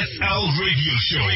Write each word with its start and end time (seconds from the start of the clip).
PSL 0.00 0.58
Radio 0.58 0.94
Show. 1.10 1.28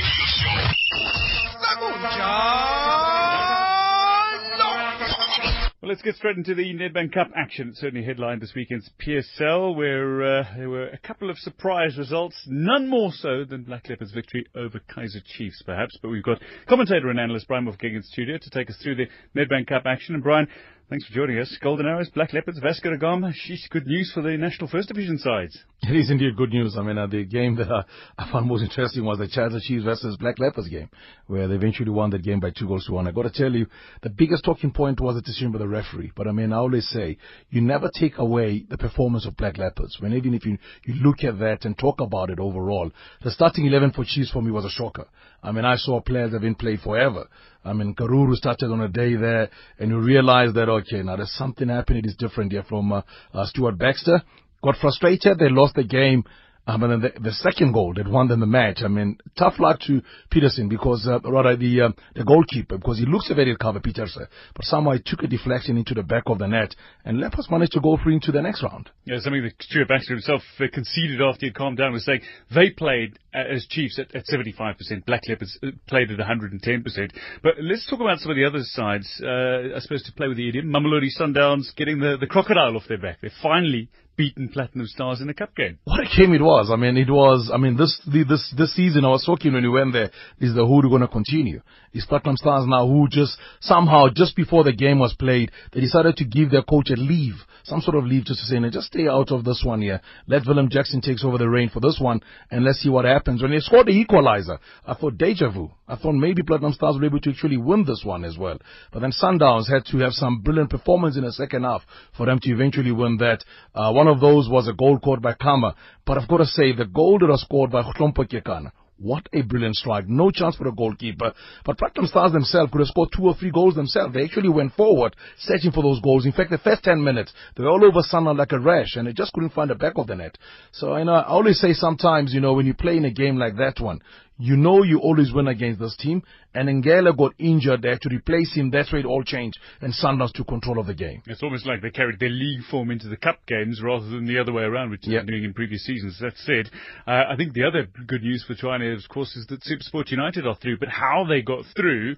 Well, 5.83 5.91
let's 5.91 6.01
get 6.01 6.15
straight 6.15 6.39
into 6.39 6.55
the 6.55 6.73
Nedbank 6.73 7.13
Cup 7.13 7.29
action. 7.37 7.69
It 7.69 7.77
certainly 7.77 8.07
headlined 8.07 8.41
this 8.41 8.55
weekend's 8.57 8.89
PSL, 9.07 9.77
where 9.77 10.23
uh, 10.41 10.45
there 10.57 10.71
were 10.71 10.89
a 10.89 10.97
couple 10.97 11.29
of 11.29 11.37
surprise 11.37 11.99
results, 11.99 12.37
none 12.47 12.89
more 12.89 13.11
so 13.13 13.45
than 13.45 13.65
Black 13.65 13.87
Leopards' 13.91 14.13
victory 14.13 14.47
over 14.57 14.81
Kaizer 14.91 15.23
Chiefs, 15.37 15.61
perhaps. 15.67 15.99
But 16.01 16.09
we've 16.09 16.23
got 16.23 16.41
commentator 16.67 17.11
and 17.11 17.21
analyst 17.21 17.47
Brian 17.47 17.67
Mofokeng 17.67 17.97
in 17.97 18.03
studio 18.03 18.39
to 18.39 18.49
take 18.51 18.71
us 18.71 18.79
through 18.83 18.95
the 18.95 19.09
Nedbank 19.37 19.67
Cup 19.67 19.83
action. 19.85 20.15
And 20.15 20.25
Brian, 20.25 20.49
Thanks 20.91 21.07
for 21.07 21.15
joining 21.15 21.39
us. 21.39 21.57
Golden 21.63 21.87
Arrows, 21.87 22.11
Black 22.11 22.35
Leopards, 22.35 22.59
Vasco 22.59 22.91
da 22.91 22.97
Gama. 22.97 23.33
Sheesh, 23.33 23.71
good 23.71 23.87
news 23.87 24.13
for 24.13 24.21
the 24.21 24.37
National 24.37 24.69
First 24.69 24.89
Division 24.89 25.17
sides. 25.17 25.59
It 25.83 25.97
is 25.97 26.11
indeed 26.11 26.37
good 26.37 26.51
news. 26.51 26.77
I 26.79 26.83
mean, 26.83 26.99
uh, 26.99 27.07
the 27.07 27.25
game 27.25 27.57
that 27.57 27.71
uh, 27.71 27.85
I 28.19 28.31
found 28.31 28.47
most 28.47 28.63
interesting 28.63 29.03
was 29.03 29.17
the 29.17 29.27
Kaizer 29.27 29.63
Chiefs 29.63 29.83
versus 29.83 30.19
Black 30.19 30.39
Leopards 30.39 30.69
game, 30.69 30.91
where 31.27 31.49
they 31.49 31.55
eventually 31.55 31.89
won 31.89 32.11
that 32.11 32.23
game 32.23 32.39
by 32.39 32.51
two 32.51 32.67
goals 32.67 32.85
to 32.85 32.93
one. 32.93 33.09
I 33.09 33.13
got 33.13 33.23
to 33.23 33.31
tell 33.31 33.51
you, 33.51 33.67
the 34.03 34.11
biggest 34.11 34.45
talking 34.45 34.73
point 34.73 35.01
was 35.01 35.15
the 35.15 35.23
decision 35.23 35.53
by 35.53 35.59
the 35.59 35.67
referee. 35.67 36.13
But 36.15 36.29
I 36.29 36.33
mean, 36.33 36.53
I 36.53 36.57
always 36.57 36.87
say, 36.91 37.17
you 37.49 37.63
never 37.63 37.91
take 37.99 38.19
away 38.19 38.67
the 38.69 38.77
performance 38.77 39.25
of 39.27 39.39
Black 39.39 39.57
Leopards. 39.57 39.97
When 40.01 40.13
even 40.13 40.35
if 40.35 40.45
you, 40.45 40.59
you 40.85 40.97
look 41.03 41.25
at 41.25 41.39
that 41.39 41.65
and 41.65 41.79
talk 41.79 42.03
about 42.03 42.29
it 42.29 42.39
overall, 42.39 42.91
the 43.23 43.31
starting 43.31 43.65
11 43.65 43.93
for 43.93 44.05
Chiefs 44.05 44.31
for 44.33 44.43
me 44.43 44.51
was 44.51 44.67
a 44.67 44.71
shocker. 44.71 45.07
I 45.45 45.53
mean, 45.53 45.67
I 45.67 45.77
saw 45.77 46.01
players 46.01 46.31
that 46.31 46.37
have 46.37 46.43
been 46.43 46.55
played 46.55 46.81
forever. 46.81 47.29
I 47.65 47.75
mean, 47.75 47.95
Karuru 47.95 48.35
started 48.35 48.71
on 48.71 48.81
a 48.81 48.89
day 48.89 49.15
there, 49.15 49.51
and 49.79 49.91
you 49.91 49.99
realize 49.99 50.55
that, 50.55 50.69
okay, 50.69 51.03
now 51.03 51.17
there's 51.17 51.37
something 51.37 51.69
happening. 51.69 52.05
It 52.05 52.09
is 52.09 52.17
different 52.17 52.53
here 52.53 52.65
from 52.67 52.93
uh, 52.93 53.03
uh, 53.33 53.45
Stuart 53.47 53.79
Baxter. 53.79 54.23
Got 54.63 54.77
frustrated. 54.81 55.39
They 55.39 55.51
lost 55.51 55.75
the 55.75 55.85
game. 55.85 56.25
Um, 56.67 56.83
and 56.83 56.93
then 56.93 57.13
the, 57.15 57.21
the 57.21 57.33
second 57.33 57.73
goal 57.73 57.93
that 57.95 58.09
won 58.09 58.29
them 58.29 58.41
the 58.41 58.47
match. 58.47 58.81
I 58.83 58.89
mean, 58.89 59.19
tough 59.39 59.55
luck 59.59 59.81
to 59.87 60.01
Peterson 60.31 60.69
because, 60.69 61.07
uh, 61.07 61.21
rather 61.31 61.57
the 61.57 61.83
uh, 61.83 61.89
the 62.15 62.25
goalkeeper 62.25 62.79
because 62.79 62.99
he 62.99 63.05
looks 63.05 63.31
a 63.31 63.35
very 63.35 63.55
cover 63.57 63.81
Peterson, 63.81 64.27
but 64.55 64.65
somehow 64.65 64.93
he 64.93 65.03
took 65.05 65.23
a 65.23 65.27
deflection 65.27 65.77
into 65.77 65.93
the 65.93 66.03
back 66.03 66.25
of 66.27 66.39
the 66.39 66.47
net, 66.47 66.75
and 67.05 67.21
Leopards 67.21 67.51
managed 67.51 67.73
to 67.73 67.81
go 67.81 67.99
through 68.03 68.15
into 68.15 68.33
the 68.33 68.41
next 68.41 68.63
round. 68.63 68.89
Yeah, 69.05 69.19
something 69.21 69.43
that 69.43 69.63
Stuart 69.63 69.89
Baxter 69.89 70.15
himself 70.15 70.43
uh, 70.59 70.65
conceded 70.73 71.21
after 71.21 71.47
he'd 71.47 71.55
calmed 71.55 71.77
down 71.77 71.93
was 71.93 72.05
saying 72.07 72.23
they 72.55 72.71
played 72.71 73.19
as 73.35 73.67
Chiefs 73.67 73.99
at, 73.99 74.15
at 74.15 74.25
75%, 74.27 75.05
Black 75.05 75.23
Leopards 75.29 75.59
uh, 75.63 75.69
played 75.89 76.11
at 76.11 76.19
110%. 76.19 77.11
But 77.43 77.55
let's 77.61 77.87
talk 77.91 78.01
about 78.01 78.21
some 78.21 78.31
of 78.31 78.37
the 78.37 78.45
other 78.45 78.61
sides. 78.63 79.21
Uh, 79.23 79.77
I 79.77 79.81
suppose 79.81 80.03
to 80.05 80.13
play 80.13 80.29
with 80.29 80.37
the 80.37 80.49
idiom, 80.49 80.67
Mamelodi 80.67 81.09
Sundowns 81.19 81.75
getting 81.77 81.99
the, 81.99 82.17
the 82.19 82.27
crocodile 82.27 82.77
off 82.77 82.85
their 82.89 82.99
back. 82.99 83.21
They 83.21 83.31
finally 83.43 83.89
beaten 84.17 84.49
Platinum 84.49 84.87
Stars 84.87 85.21
in 85.21 85.29
a 85.29 85.35
cup 85.35 85.55
game. 85.57 85.79
What 85.85 86.01
a 86.01 86.17
game 86.17 86.35
it 86.35 86.43
was. 86.43 86.71
I 86.73 86.77
mean, 86.77 86.97
it 86.97 87.11
was, 87.11 87.51
I 87.53 87.57
mean, 87.57 87.77
this, 87.77 88.01
the, 88.07 88.25
this, 88.25 88.55
this 88.57 88.75
season 88.75 89.05
I 89.05 89.09
was 89.09 89.25
talking 89.25 89.53
when 89.53 89.63
we 89.63 89.69
went 89.69 89.93
there, 89.93 90.11
is 90.41 90.55
the 90.55 90.67
who 90.67 90.83
going 90.89 91.01
to 91.01 91.09
continue. 91.09 91.63
Is 91.93 92.07
Platinum 92.07 92.37
Stars 92.37 92.65
now 92.67 92.87
who 92.87 93.07
just, 93.09 93.39
somehow, 93.61 94.09
just 94.13 94.35
before 94.37 94.65
the 94.65 94.73
game 94.73 94.99
was 94.99 95.15
played, 95.15 95.51
they 95.73 95.81
decided 95.81 96.17
to 96.17 96.25
give 96.25 96.51
their 96.51 96.63
coach 96.63 96.91
a 96.91 96.95
leave, 96.95 97.35
some 97.63 97.81
sort 97.81 97.97
of 97.97 98.05
leave 98.05 98.25
just 98.25 98.41
to 98.41 98.47
say, 98.47 98.59
no, 98.59 98.69
just 98.69 98.89
stay 98.89 99.07
out 99.09 99.31
of 99.31 99.45
this 99.45 99.63
one 99.65 99.81
here. 99.81 100.01
Let 100.27 100.47
Willem 100.47 100.69
Jackson 100.71 101.01
takes 101.01 101.25
over 101.25 101.39
the 101.39 101.49
reign 101.49 101.71
for 101.71 101.81
this 101.81 101.99
one, 102.01 102.21
and 102.51 102.65
let's 102.65 102.81
see 102.81 102.89
what 102.89 103.05
happens. 103.05 103.43
When 103.43 103.53
they 103.53 103.61
scored 103.61 103.87
the 103.87 103.93
equalizer, 103.93 104.59
I 104.85 104.95
thought 104.95 105.19
deja 105.19 105.51
vu. 105.51 105.71
I 105.87 105.97
thought 105.97 106.15
maybe 106.15 106.43
Platinum 106.43 106.73
Stars 106.73 106.97
were 106.99 107.05
able 107.05 107.21
to 107.21 107.31
actually 107.31 107.59
win 107.59 107.85
this 107.85 108.03
one 108.05 108.25
as 108.25 108.39
well. 108.39 108.59
But 108.93 109.01
then 109.01 109.13
Sundowns 109.13 109.71
had 109.71 109.85
to 109.87 109.99
have 109.99 110.13
some 110.13 110.41
brilliant 110.41 110.71
performance 110.71 111.17
in 111.17 111.25
the 111.25 111.33
second 111.33 111.65
half 111.65 111.83
for 112.17 112.27
them 112.27 112.41
to 112.41 112.51
eventually 112.51 112.91
win 112.93 113.19
that. 113.19 113.45
Uh, 113.75 113.93
one 114.05 114.15
of 114.15 114.21
those 114.21 114.49
was 114.51 114.69
a 114.69 114.73
goal 114.73 114.99
scored 115.01 115.23
by 115.23 115.33
Khama. 115.33 115.75
But 116.05 116.19
I've 116.19 116.29
got 116.29 116.39
to 116.39 116.45
say, 116.45 116.73
the 116.73 116.85
goal 116.85 117.19
that 117.21 117.29
was 117.29 117.43
scored 117.43 117.71
by 117.71 117.83
Hlompo 117.83 118.29
Kekana 118.29 118.73
what 118.99 119.29
a 119.33 119.43
brilliant 119.43 119.75
strike. 119.75 120.09
No 120.09 120.31
chance 120.31 120.57
for 120.57 120.65
the 120.65 120.71
goalkeeper. 120.71 121.33
But 121.65 121.79
Platinum 121.79 122.07
Stars 122.07 122.33
themselves 122.33 122.71
could 122.71 122.79
have 122.79 122.89
scored 122.89 123.11
two 123.15 123.25
or 123.25 123.35
three 123.35 123.51
goals 123.51 123.75
themselves. 123.75 124.15
They 124.15 124.25
actually 124.25 124.49
went 124.49 124.75
forward, 124.75 125.17
searching 125.39 125.73
for 125.73 125.83
those 125.83 126.01
goals. 126.01 126.27
In 126.27 126.33
fact, 126.33 126.51
the 126.51 126.59
first 126.59 126.85
10 126.85 127.03
minutes, 127.03 127.33
they 127.57 127.65
were 127.65 127.71
all 127.71 127.85
over 127.85 128.01
Sunderland 128.03 128.39
like 128.39 128.53
a 128.53 128.59
rash, 128.59 128.97
and 128.97 129.07
they 129.07 129.13
just 129.13 129.33
couldn't 129.33 129.53
find 129.53 129.71
the 129.71 129.75
back 129.75 129.95
of 129.97 130.07
the 130.07 130.15
net. 130.15 130.39
So, 130.73 130.97
you 130.97 131.05
know, 131.05 131.15
I 131.15 131.27
always 131.27 131.61
say 131.61 131.73
sometimes, 131.73 132.33
you 132.33 132.41
know, 132.41 132.55
when 132.55 132.67
you 132.67 132.75
play 132.75 132.97
in 132.97 133.05
a 133.05 133.11
game 133.11 133.37
like 133.37 133.57
that 133.57 133.81
one, 133.81 134.01
you 134.39 134.57
know 134.57 134.83
you 134.83 134.99
always 134.99 135.33
win 135.33 135.49
against 135.49 135.81
this 135.81 135.97
team. 135.97 136.23
And 136.55 136.69
Ngela 136.69 137.17
got 137.17 137.33
injured 137.39 137.83
there 137.83 137.99
to 138.01 138.09
replace 138.09 138.55
him. 138.55 138.71
That's 138.71 138.93
where 138.93 139.01
it 139.01 139.07
all 139.07 139.25
changed. 139.25 139.59
And 139.81 139.93
Sundowns 139.93 140.33
took 140.33 140.47
control 140.47 140.79
of 140.79 140.87
the 140.87 140.95
game. 140.95 141.23
It's 141.27 141.43
almost 141.43 141.67
like 141.67 141.83
they 141.83 141.91
carried 141.91 142.21
their 142.21 142.31
league 142.31 142.63
form 142.71 142.91
into 142.91 143.09
the 143.09 143.17
cup 143.17 143.45
games 143.47 143.81
rather 143.83 144.09
than 144.09 144.27
the 144.27 144.39
other 144.39 144.53
way 144.53 144.63
around, 144.63 144.91
which 144.91 145.01
yep. 145.05 145.23
they've 145.23 145.27
been 145.27 145.35
doing 145.35 145.45
in 145.45 145.55
previous 145.55 145.85
seasons. 145.85 146.19
That 146.21 146.37
said, 146.37 146.71
uh, 147.07 147.25
I 147.31 147.37
think 147.37 147.55
the 147.55 147.65
other 147.65 147.89
good 148.07 148.23
news 148.23 148.45
for 148.47 148.55
Tshwane, 148.55 148.97
of 148.97 149.09
course, 149.09 149.35
is 149.37 149.47
that 149.49 149.63
Supersport 149.63 150.11
United 150.11 150.47
are 150.47 150.57
through. 150.57 150.79
But 150.79 150.89
how 150.91 151.25
they 151.29 151.43
got 151.43 151.65
through 151.77 152.17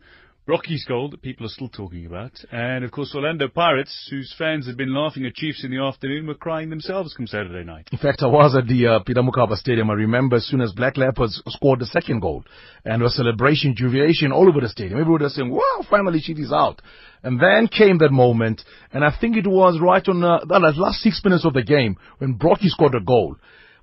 Rocky's 0.49 0.85
goal 0.85 1.11
that 1.11 1.23
people 1.23 1.45
are 1.45 1.51
still 1.51 1.69
talking 1.69 2.07
about. 2.07 2.31
And 2.53 2.85
of 2.85 2.93
course, 2.93 3.13
Orlando 3.17 3.49
Pirates, 3.49 4.07
whose 4.09 4.33
fans 4.39 4.67
had 4.67 4.77
been 4.77 4.95
laughing 4.95 5.27
at 5.27 5.35
Chiefs 5.35 5.65
in 5.65 5.73
the 5.73 5.83
afternoon, 5.83 6.27
were 6.29 6.35
crying 6.35 6.71
themselves 6.71 7.15
come 7.15 7.27
Saturday 7.27 7.65
night. 7.65 7.89
In 7.91 7.99
fact, 7.99 8.23
I 8.23 8.27
was 8.27 8.55
at 8.57 8.69
the 8.69 8.87
uh, 8.87 8.99
Peter 9.01 9.23
Mokaba 9.23 9.57
Stadium. 9.57 9.91
I 9.91 9.95
remember 9.95 10.37
as 10.37 10.47
soon 10.47 10.61
as 10.61 10.71
Black 10.73 10.97
Leopards 10.97 11.43
scored 11.49 11.81
the 11.81 11.87
second 11.87 12.21
goal 12.21 12.45
and 12.85 13.03
was 13.03 13.17
celebration, 13.17 13.75
jubilation 13.77 14.31
all 14.31 14.49
over 14.49 14.61
the 14.61 14.69
stadium. 14.69 15.01
Everyone 15.01 15.23
was 15.23 15.35
saying, 15.35 15.51
wow, 15.51 15.85
finally 15.91 16.21
Chiefs 16.21 16.39
is 16.39 16.53
out. 16.53 16.81
And 17.25 17.41
then 17.41 17.67
came 17.67 17.99
that 17.99 18.13
moment, 18.13 18.63
and 18.93 19.05
I 19.05 19.13
think 19.21 19.37
it 19.37 19.49
was 19.49 19.81
right 19.83 20.07
on 20.07 20.23
uh, 20.23 20.45
the 20.47 20.61
last 20.77 21.01
six 21.01 21.21
minutes 21.25 21.45
of 21.45 21.55
the 21.55 21.65
game 21.65 21.97
when 22.19 22.39
Brockie 22.39 22.69
scored 22.69 22.95
a 22.95 23.01
goal. 23.01 23.35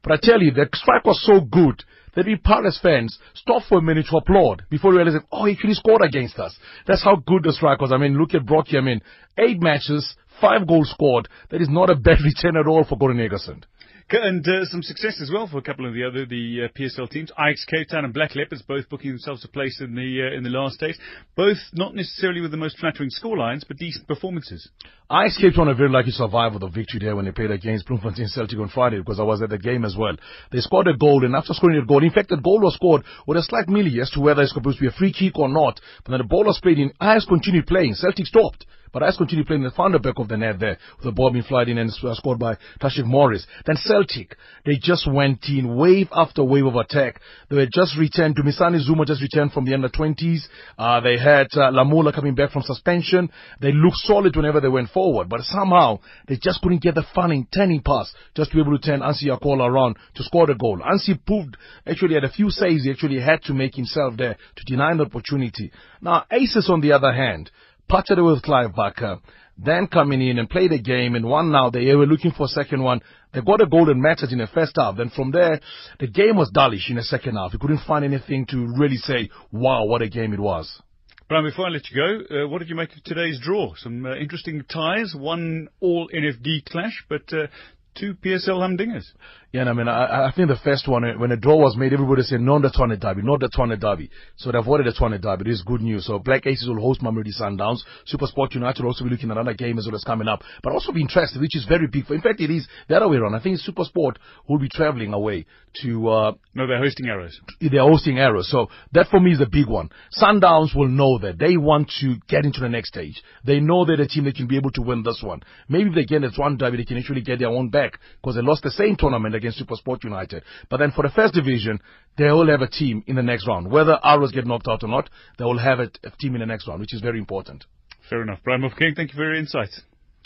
But 0.02 0.13
I 0.13 0.18
tell 0.22 0.41
you, 0.41 0.52
the 0.52 0.69
strike 0.73 1.03
was 1.03 1.22
so 1.25 1.41
good 1.41 1.84
that 2.16 2.25
we 2.25 2.35
Palace 2.35 2.79
fans 2.81 3.18
stop 3.34 3.63
for 3.68 3.79
a 3.79 3.81
minute 3.81 4.06
to 4.09 4.18
applaud 4.18 4.63
before 4.69 4.94
realizing, 4.94 5.22
oh, 5.31 5.46
he 5.46 5.53
actually 5.53 5.74
scored 5.74 6.01
against 6.03 6.38
us. 6.40 6.57
That's 6.88 7.03
how 7.03 7.16
good 7.16 7.44
the 7.44 7.53
strike 7.53 7.81
was. 7.81 7.91
I 7.91 7.97
mean, 7.97 8.18
look 8.18 8.34
at 8.34 8.46
Brockie. 8.46 8.78
I 8.78 8.81
mean, 8.81 9.01
eight 9.38 9.62
matches, 9.62 10.16
five 10.40 10.68
goals 10.68 10.91
scored. 10.91 11.28
That 11.50 11.62
is 11.62 11.69
not 11.69 11.90
a 11.90 11.96
bad 11.96 12.18
return 12.23 12.57
at 12.57 12.68
all 12.68 12.84
for 12.84 12.97
Gordon 12.97 13.18
Igesund. 13.18 13.63
And 14.12 14.47
uh, 14.47 14.66
some 14.66 14.84
success 14.84 15.19
as 15.22 15.31
well 15.31 15.47
for 15.47 15.58
a 15.58 15.62
couple 15.62 15.88
of 15.88 15.94
the 15.94 16.03
other 16.03 16.25
the 16.25 16.66
uh, 16.66 16.78
PSL 16.78 17.09
teams. 17.09 17.31
Ajax 17.40 17.66
Cape 17.66 17.88
Town 17.90 18.06
and 18.06 18.14
Black 18.14 18.36
Leopards 18.36 18.62
both 18.62 18.88
booking 18.90 19.12
themselves 19.12 19.44
a 19.44 19.47
place 19.47 19.81
in 19.81 19.96
the 19.96 20.30
uh, 20.30 20.38
in 20.38 20.44
the 20.44 20.50
last 20.50 20.80
days. 20.80 20.97
Both 21.36 21.58
not 21.74 21.96
necessarily 21.96 22.41
with 22.41 22.52
the 22.52 22.58
most 22.58 22.78
flattering 22.78 23.09
scorelines, 23.09 23.62
but 23.68 23.78
decent 23.78 24.08
performances. 24.08 24.69
Ajax 25.12 25.38
Cape 25.38 25.56
Town 25.56 25.68
a 25.68 25.74
very 25.74 25.90
lucky 25.90 26.12
survival 26.12 26.58
of 26.58 26.62
the 26.62 26.80
victory 26.80 27.00
there 27.02 27.16
when 27.16 27.25
they 27.25 27.31
played 27.31 27.52
against 27.52 27.88
Bloemfontein 27.88 28.28
Celtic 28.28 28.59
on 28.59 28.69
Friday 28.69 29.00
because 29.00 29.19
I 29.19 29.24
was 29.24 29.41
at 29.41 29.50
the 29.50 29.58
game 29.58 29.86
as 29.86 29.96
well. 29.97 30.16
They 30.52 30.59
scored 30.59 30.88
a 30.88 30.97
goal 30.97 31.25
and 31.25 31.35
after 31.35 31.53
scoring 31.53 31.81
a 31.81 31.85
goal, 31.85 32.03
in 32.03 32.12
fact 32.12 32.30
the 32.30 32.38
goal 32.38 32.62
was 32.62 32.75
scored 32.75 33.03
with 33.25 33.38
a 33.38 33.44
slight 33.44 33.70
melee 33.70 34.00
as 34.02 34.09
to 34.12 34.22
whether 34.22 34.41
it's 34.41 34.53
supposed 34.53 34.78
to 34.78 34.84
be 34.84 34.88
a 34.88 34.91
free 34.91 35.14
kick 35.14 35.40
or 35.40 35.50
not. 35.50 35.80
But 36.03 36.12
then 36.12 36.20
the 36.20 36.28
ball 36.28 36.46
was 36.46 36.59
played 36.62 36.80
in. 36.80 36.91
Ajax 37.02 37.25
continued 37.25 37.68
playing. 37.68 37.96
Celtic 37.96 38.25
stopped. 38.25 38.66
But 38.94 39.02
Ajax 39.02 39.18
continued 39.18 39.48
playing 39.48 39.64
the 39.64 39.72
founder 39.72 39.98
back 39.98 40.20
of 40.20 40.28
the 40.28 40.38
net 40.38 40.59
there 40.59 40.78
with 40.98 41.06
the 41.06 41.12
ball 41.12 41.31
being 41.31 41.44
flied 41.44 41.68
in 41.68 41.80
and 41.80 41.92
scored 41.92 42.38
by 42.38 42.58
Tashreeq 42.80 43.06
Morris. 43.06 43.46
Then 43.66 43.76
Celtic, 43.76 44.38
they 44.66 44.78
just 44.80 45.12
went 45.12 45.44
in 45.50 45.76
wave 45.76 46.09
after 46.14 46.44
wave 46.44 46.68
of 46.68 46.76
attack. 46.76 47.20
They 47.50 47.56
were 47.56 47.66
just 47.66 47.98
returned. 47.98 48.36
Dumisani 48.36 48.80
Zuma 48.82 49.06
just 49.06 49.22
returned 49.22 49.52
from 49.52 49.66
the 49.66 49.74
under 49.74 49.90
20s. 49.90 50.42
Uh, 50.78 51.00
they 51.00 51.18
had 51.18 51.48
uh, 51.53 51.72
Lamula 51.72 52.14
coming 52.14 52.36
back 52.36 52.52
from 52.52 52.62
suspension. 52.62 53.32
They 53.59 53.72
looked 53.72 53.98
solid 53.98 54.36
whenever 54.36 54.62
they 54.62 54.70
went 54.70 54.90
forward, 54.90 55.28
but 55.28 55.42
somehow 55.42 56.00
they 56.28 56.38
just 56.38 56.62
couldn't 56.62 56.84
get 56.84 56.94
the 56.94 57.06
funny 57.16 57.48
turning 57.52 57.82
pass 57.82 58.14
just 58.36 58.52
to 58.52 58.58
be 58.58 58.62
able 58.62 58.78
to 58.78 58.86
turn 58.86 59.00
Ansi 59.00 59.24
Yakola 59.26 59.68
around 59.68 59.98
to 60.16 60.24
score 60.24 60.46
the 60.46 60.53
goal. 60.53 60.80
Ansi 60.80 61.18
proved 61.26 61.58
actually 61.88 62.14
had 62.14 62.24
a 62.24 62.32
few 62.32 62.52
saves 62.52 62.84
he 62.84 62.92
actually 62.92 63.20
had 63.20 63.42
to 63.44 63.53
make 63.53 63.74
himself 63.74 64.16
there 64.18 64.38
to 64.56 64.64
deny 64.66 64.96
the 64.96 65.06
opportunity. 65.06 65.72
Now 66.00 66.26
Aces 66.32 66.70
on 66.70 66.82
the 66.82 66.92
other 66.92 67.12
hand, 67.12 67.50
partnered 67.88 68.24
with 68.24 68.42
Clive 68.42 68.76
Barker, 68.76 69.20
then 69.58 69.88
coming 69.88 70.22
in 70.22 70.40
and 70.40 70.50
played 70.50 70.72
a 70.72 70.80
game 70.80 71.16
and 71.16 71.26
won 71.26 71.52
now. 71.52 71.70
They 71.70 71.94
were 71.96 72.08
looking 72.08 72.32
for 72.32 72.46
a 72.46 72.50
second 72.50 72.84
one. 72.84 73.02
They 73.34 73.42
got 73.42 73.62
a 73.62 73.68
golden 73.68 74.02
message 74.02 74.32
in 74.32 74.40
the 74.40 74.48
first 74.48 74.74
half. 74.78 74.98
Then 74.98 75.10
from 75.10 75.32
there, 75.32 75.60
the 76.00 76.08
game 76.08 76.38
was 76.38 76.50
dullish 76.52 76.90
in 76.90 76.96
the 76.96 77.04
second 77.04 77.36
half. 77.36 77.53
You 77.53 77.59
couldn't 77.59 77.85
find 77.88 78.03
anything 78.03 78.46
to 78.47 78.74
really 78.78 78.97
say, 78.97 79.30
wow, 79.52 79.85
what 79.85 80.02
a 80.02 80.09
game 80.09 80.34
it 80.34 80.40
was. 80.40 80.82
Brian, 81.30 81.46
before 81.46 81.68
I 81.68 81.70
let 81.70 81.90
you 81.90 81.96
go, 81.96 82.44
uh, 82.44 82.47
what 82.47 82.59
did 82.59 82.70
you 82.70 82.76
make 82.76 82.96
of 82.96 83.03
today's 83.03 83.40
draw? 83.41 83.74
Some 83.78 84.06
uh, 84.06 84.16
interesting 84.16 84.62
ties, 84.70 85.16
one 85.18 85.70
all 85.79 86.09
NFD 86.14 86.66
clash, 86.66 87.03
but 87.08 87.32
uh, 87.32 87.47
two 87.95 88.16
PSL 88.16 88.59
humdingers. 88.59 89.05
Yeah, 89.53 89.66
I 89.66 89.73
mean, 89.73 89.87
I, 89.87 90.29
I 90.29 90.31
think 90.35 90.47
the 90.47 90.57
first 90.63 90.87
one, 90.87 91.03
when 91.19 91.31
a 91.31 91.37
draw 91.37 91.57
was 91.57 91.78
made, 91.78 91.93
everybody 91.93 92.23
said, 92.23 92.41
not 92.41 92.63
the 92.63 92.69
Tshwane 92.69 92.99
Derby, 92.99 93.22
not 93.22 93.40
the 93.40 93.49
Tshwane 93.49 93.79
Derby. 93.79 94.09
So 94.35 94.51
they 94.51 94.57
avoided 94.57 94.87
the 94.87 94.97
Tshwane 94.99 95.22
Derby. 95.22 95.43
This 95.43 95.59
is 95.59 95.61
good 95.61 95.81
news. 95.81 96.07
So 96.07 96.17
Black 96.17 96.47
Aces 96.47 96.67
will 96.67 96.81
host 96.81 97.01
Mamelodi 97.01 97.40
Sundowns. 97.40 97.81
Supersport 98.11 98.55
United 98.55 98.81
will 98.81 98.90
also 98.90 99.03
be 99.03 99.11
looking 99.11 99.29
at 99.29 99.37
another 99.37 99.53
game 99.53 99.78
as 99.78 99.85
well 99.85 99.93
as 99.93 100.03
coming 100.03 100.28
up. 100.28 100.41
But 100.63 100.73
also 100.73 100.91
be 100.91 101.01
interested, 101.01 101.40
which 101.40 101.55
is 101.55 101.66
very 101.66 101.85
big. 101.85 102.07
For, 102.07 102.16
in 102.16 102.22
fact, 102.22 102.41
it 102.41 102.49
is 102.49 102.67
the 102.87 102.95
other 102.95 103.07
way 103.07 103.17
around. 103.17 103.35
I 103.35 103.43
think 103.43 103.59
Supersport 103.59 104.16
will 104.49 104.57
be 104.57 104.69
traveling 104.69 105.13
away 105.13 105.45
to... 105.84 106.09
Uh, 106.09 106.31
no, 106.55 106.66
they're 106.66 106.79
hosting 106.79 107.07
Arrows. 107.07 107.40
They're 107.61 107.81
hosting 107.81 108.17
Arrows. 108.17 108.49
So 108.49 108.69
that 108.93 109.09
for 109.09 109.19
me 109.19 109.34
is 109.34 109.40
the 109.40 109.45
big 109.45 109.67
one. 109.67 109.90
Sundowns 110.19 110.75
will 110.75 110.87
know 110.87 111.19
that. 111.19 111.37
They 111.37 111.57
want 111.57 111.91
to 112.01 112.16
get 112.28 112.45
into 112.45 112.59
the 112.59 112.69
next 112.69 112.90
stage. 112.90 113.22
They 113.45 113.59
know 113.59 113.85
they're 113.85 114.01
a 114.01 114.07
team 114.07 114.23
that 114.23 114.35
can 114.35 114.47
be 114.47 114.57
able 114.57 114.72
to 114.72 114.81
win 114.81 115.03
this 115.03 115.22
one. 115.23 115.41
Maybe 115.69 115.90
if 115.90 115.95
they 115.95 116.05
get 116.05 116.22
this 116.22 116.40
one 116.40 116.57
derby, 116.57 116.78
they 116.78 116.85
can 116.85 116.97
actually 116.97 117.22
get 117.22 117.37
their 117.37 117.49
own 117.49 117.69
back. 117.69 117.83
Back 117.84 118.00
because 118.22 118.35
they 118.35 118.41
lost 118.41 118.64
the 118.64 118.72
same 118.72 118.96
tournament 118.96 119.35
against 119.35 119.59
SuperSport 119.59 120.03
United. 120.03 120.44
But 120.70 120.78
then 120.78 120.91
for 120.91 121.03
the 121.03 121.09
first 121.09 121.34
division, 121.34 121.80
they 122.18 122.26
will 122.26 122.50
have 122.50 122.62
a 122.62 122.68
team 122.68 123.03
in 123.08 123.16
the 123.16 123.24
next 123.24 123.47
round. 123.47 123.70
Whether 123.72 124.00
Arrows 124.03 124.32
get 124.32 124.46
knocked 124.46 124.68
out 124.68 124.84
or 124.84 124.90
not, 124.90 125.09
they 125.38 125.46
will 125.46 125.59
have 125.59 125.80
a, 125.80 125.90
a 126.03 126.12
team 126.20 126.35
in 126.35 126.41
the 126.41 126.46
next 126.46 126.68
round, 126.68 126.80
which 126.80 126.94
is 126.94 127.02
very 127.02 127.20
important. 127.20 127.66
Fair 128.09 128.22
enough. 128.22 128.40
Brian 128.44 128.62
King, 128.78 128.94
thank 128.96 129.12
you 129.12 129.18
for 129.18 129.24
your 129.24 129.35
insights. 129.35 129.82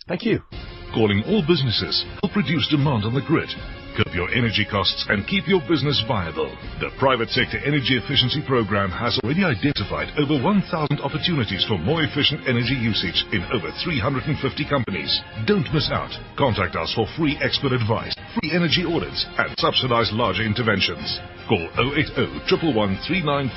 Thank 0.07 0.24
you. 0.24 0.39
Calling 0.94 1.24
all 1.27 1.44
businesses 1.48 2.06
help 2.21 2.36
reduce 2.36 2.68
demand 2.69 3.04
on 3.04 3.13
the 3.13 3.21
grid 3.21 3.50
Cut 3.97 4.13
your 4.13 4.29
energy 4.29 4.61
costs 4.61 5.09
and 5.09 5.25
keep 5.25 5.49
your 5.49 5.57
business 5.65 5.97
viable. 6.07 6.53
The 6.77 6.94
Private 7.01 7.33
Sector 7.33 7.57
Energy 7.65 7.97
Efficiency 7.97 8.45
Program 8.45 8.94
has 8.94 9.17
already 9.25 9.41
identified 9.41 10.13
over 10.21 10.38
1,000 10.38 11.01
opportunities 11.01 11.65
for 11.65 11.81
more 11.81 12.05
efficient 12.05 12.45
energy 12.45 12.77
usage 12.77 13.25
in 13.33 13.41
over 13.49 13.73
350 13.81 14.38
companies. 14.69 15.09
Don't 15.49 15.65
miss 15.73 15.89
out. 15.89 16.13
Contact 16.38 16.77
us 16.77 16.94
for 16.94 17.09
free 17.17 17.41
expert 17.41 17.73
advice, 17.73 18.13
free 18.38 18.53
energy 18.53 18.85
audits, 18.85 19.25
and 19.41 19.49
subsidized 19.57 20.13
larger 20.13 20.45
interventions. 20.45 21.17
Call 21.50 21.65
080 21.97 22.77
111 22.77 23.50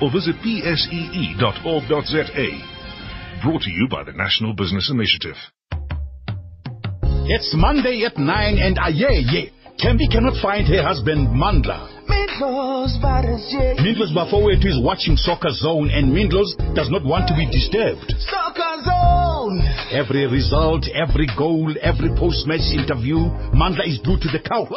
or 0.00 0.08
visit 0.08 0.40
psee.org.za. 0.40 2.48
Brought 3.44 3.60
to 3.60 3.70
you 3.70 3.84
by 3.92 4.08
the 4.08 4.16
National 4.16 4.56
Business 4.56 4.88
Initiative. 4.88 5.36
It's 7.28 7.52
Monday 7.52 8.06
at 8.06 8.16
9 8.16 8.24
and 8.56 8.78
aye, 8.78 8.94
yeah. 8.94 9.50
Tembi 9.78 10.08
cannot 10.10 10.40
find 10.40 10.66
her 10.68 10.82
husband 10.82 11.28
Mandla. 11.36 11.92
Mindlos 13.76 14.12
Bafowethu 14.16 14.64
is 14.64 14.80
watching 14.80 15.16
Soccer 15.16 15.52
Zone 15.52 15.90
and 15.92 16.12
Mindlos 16.12 16.56
does 16.74 16.88
not 16.90 17.04
want 17.04 17.28
to 17.28 17.34
be 17.36 17.44
disturbed. 17.52 18.08
Soccer 18.24 18.80
Zone! 18.84 19.60
Every 19.92 20.26
result, 20.26 20.88
every 20.94 21.28
goal, 21.36 21.74
every 21.82 22.08
post-match 22.16 22.72
interview, 22.72 23.28
Mandla 23.52 23.84
is 23.86 23.98
glued 24.00 24.22
to 24.22 24.28
the 24.32 24.40
couch. 24.40 24.72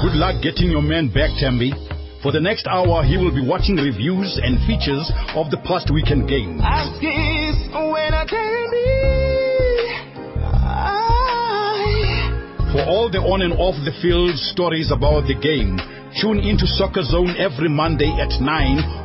Good 0.00 0.16
luck 0.16 0.40
getting 0.42 0.70
your 0.70 0.82
man 0.82 1.08
back, 1.12 1.28
Tembi. 1.36 1.76
For 2.22 2.32
the 2.32 2.40
next 2.40 2.66
hour, 2.66 3.04
he 3.04 3.18
will 3.18 3.34
be 3.34 3.44
watching 3.44 3.76
reviews 3.76 4.40
and 4.42 4.56
features 4.64 5.12
of 5.36 5.50
the 5.52 5.60
past 5.68 5.92
weekend 5.92 6.26
games. 6.26 6.60
For 12.76 12.84
all 12.84 13.08
the 13.08 13.24
on 13.24 13.40
and 13.40 13.54
off 13.54 13.72
the 13.88 13.96
field 14.04 14.36
stories 14.52 14.92
about 14.92 15.24
the 15.24 15.32
game, 15.32 15.80
tune 16.20 16.44
into 16.44 16.68
Soccer 16.68 17.00
Zone 17.00 17.32
every 17.40 17.70
Monday 17.72 18.12
at 18.20 18.36
9 18.36 18.44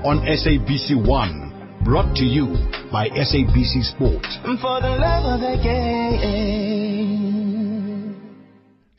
on 0.04 0.28
SABC 0.28 1.00
1. 1.00 1.80
Brought 1.86 2.14
to 2.18 2.26
you 2.28 2.52
by 2.92 3.08
SABC 3.08 3.96
Sport. 3.96 4.28
For 4.60 4.84
the 4.84 4.92
love 5.00 5.24
of 5.24 5.40
the 5.40 5.56
game. 5.64 7.32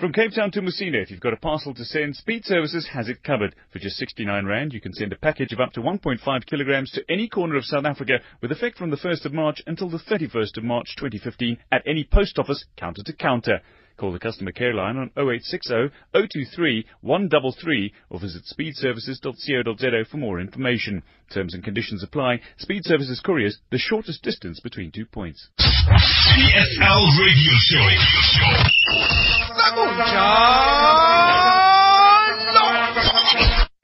From 0.00 0.14
Cape 0.14 0.32
Town 0.34 0.50
to 0.52 0.62
Messina, 0.62 1.00
if 1.04 1.10
you've 1.10 1.20
got 1.20 1.34
a 1.34 1.36
parcel 1.36 1.74
to 1.74 1.84
send, 1.84 2.16
Speed 2.16 2.46
Services 2.46 2.88
has 2.94 3.10
it 3.10 3.22
covered. 3.22 3.54
For 3.74 3.78
just 3.78 3.98
69 3.98 4.46
Rand, 4.46 4.72
you 4.72 4.80
can 4.80 4.94
send 4.94 5.12
a 5.12 5.16
package 5.16 5.52
of 5.52 5.60
up 5.60 5.74
to 5.74 5.82
1.5 5.82 6.46
kilograms 6.46 6.90
to 6.92 7.04
any 7.10 7.28
corner 7.28 7.56
of 7.56 7.66
South 7.66 7.84
Africa 7.84 8.20
with 8.40 8.50
effect 8.50 8.78
from 8.78 8.88
the 8.88 8.96
1st 8.96 9.26
of 9.26 9.34
March 9.34 9.60
until 9.66 9.90
the 9.90 9.98
31st 9.98 10.56
of 10.56 10.64
March 10.64 10.96
2015 10.96 11.58
at 11.70 11.82
any 11.86 12.04
post 12.10 12.38
office 12.38 12.64
counter 12.78 13.02
to 13.02 13.12
counter. 13.12 13.60
Call 13.96 14.12
the 14.12 14.18
customer 14.18 14.52
care 14.52 14.74
line 14.74 14.96
on 14.96 15.10
0860 15.16 15.90
023 16.12 16.86
133 17.00 17.92
or 18.10 18.20
visit 18.20 18.42
speedservices.co.za 18.44 20.04
for 20.10 20.16
more 20.16 20.40
information. 20.40 21.02
Terms 21.32 21.54
and 21.54 21.62
conditions 21.64 22.02
apply. 22.02 22.40
Speed 22.58 22.84
Services 22.84 23.20
Couriers, 23.24 23.58
the 23.70 23.78
shortest 23.78 24.22
distance 24.22 24.60
between 24.60 24.90
two 24.90 25.06
points. 25.06 25.48
PSL 25.58 27.18
Radio 27.18 27.52
Show. 27.68 27.88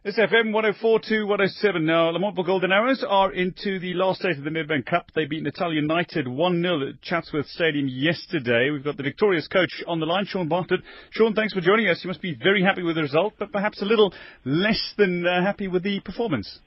It's 0.08 0.16
FM 0.16 0.54
104.2, 0.54 1.26
107 1.26 1.84
now. 1.84 2.08
Lamont 2.08 2.34
Golden 2.34 2.72
Arrows 2.72 3.04
are 3.06 3.30
into 3.30 3.78
the 3.78 3.92
last 3.92 4.20
stage 4.20 4.38
of 4.38 4.44
the 4.44 4.48
Nedbank 4.48 4.86
Cup. 4.86 5.10
They 5.14 5.26
beat 5.26 5.42
Natal 5.42 5.70
United 5.70 6.24
1-0 6.24 6.88
at 6.88 7.02
Chatsworth 7.02 7.46
Stadium 7.48 7.88
yesterday. 7.88 8.70
We've 8.70 8.82
got 8.82 8.96
the 8.96 9.02
victorious 9.02 9.46
coach 9.48 9.84
on 9.86 10.00
the 10.00 10.06
line, 10.06 10.24
Shaun 10.24 10.48
Bartlett. 10.48 10.80
Shaun, 11.10 11.34
thanks 11.34 11.52
for 11.52 11.60
joining 11.60 11.88
us. 11.88 12.00
You 12.02 12.08
must 12.08 12.22
be 12.22 12.34
very 12.34 12.62
happy 12.62 12.82
with 12.82 12.96
the 12.96 13.02
result, 13.02 13.34
but 13.38 13.52
perhaps 13.52 13.82
a 13.82 13.84
little 13.84 14.14
less 14.46 14.94
than 14.96 15.26
uh, 15.26 15.44
happy 15.44 15.68
with 15.68 15.82
the 15.82 16.00
performance. 16.00 16.58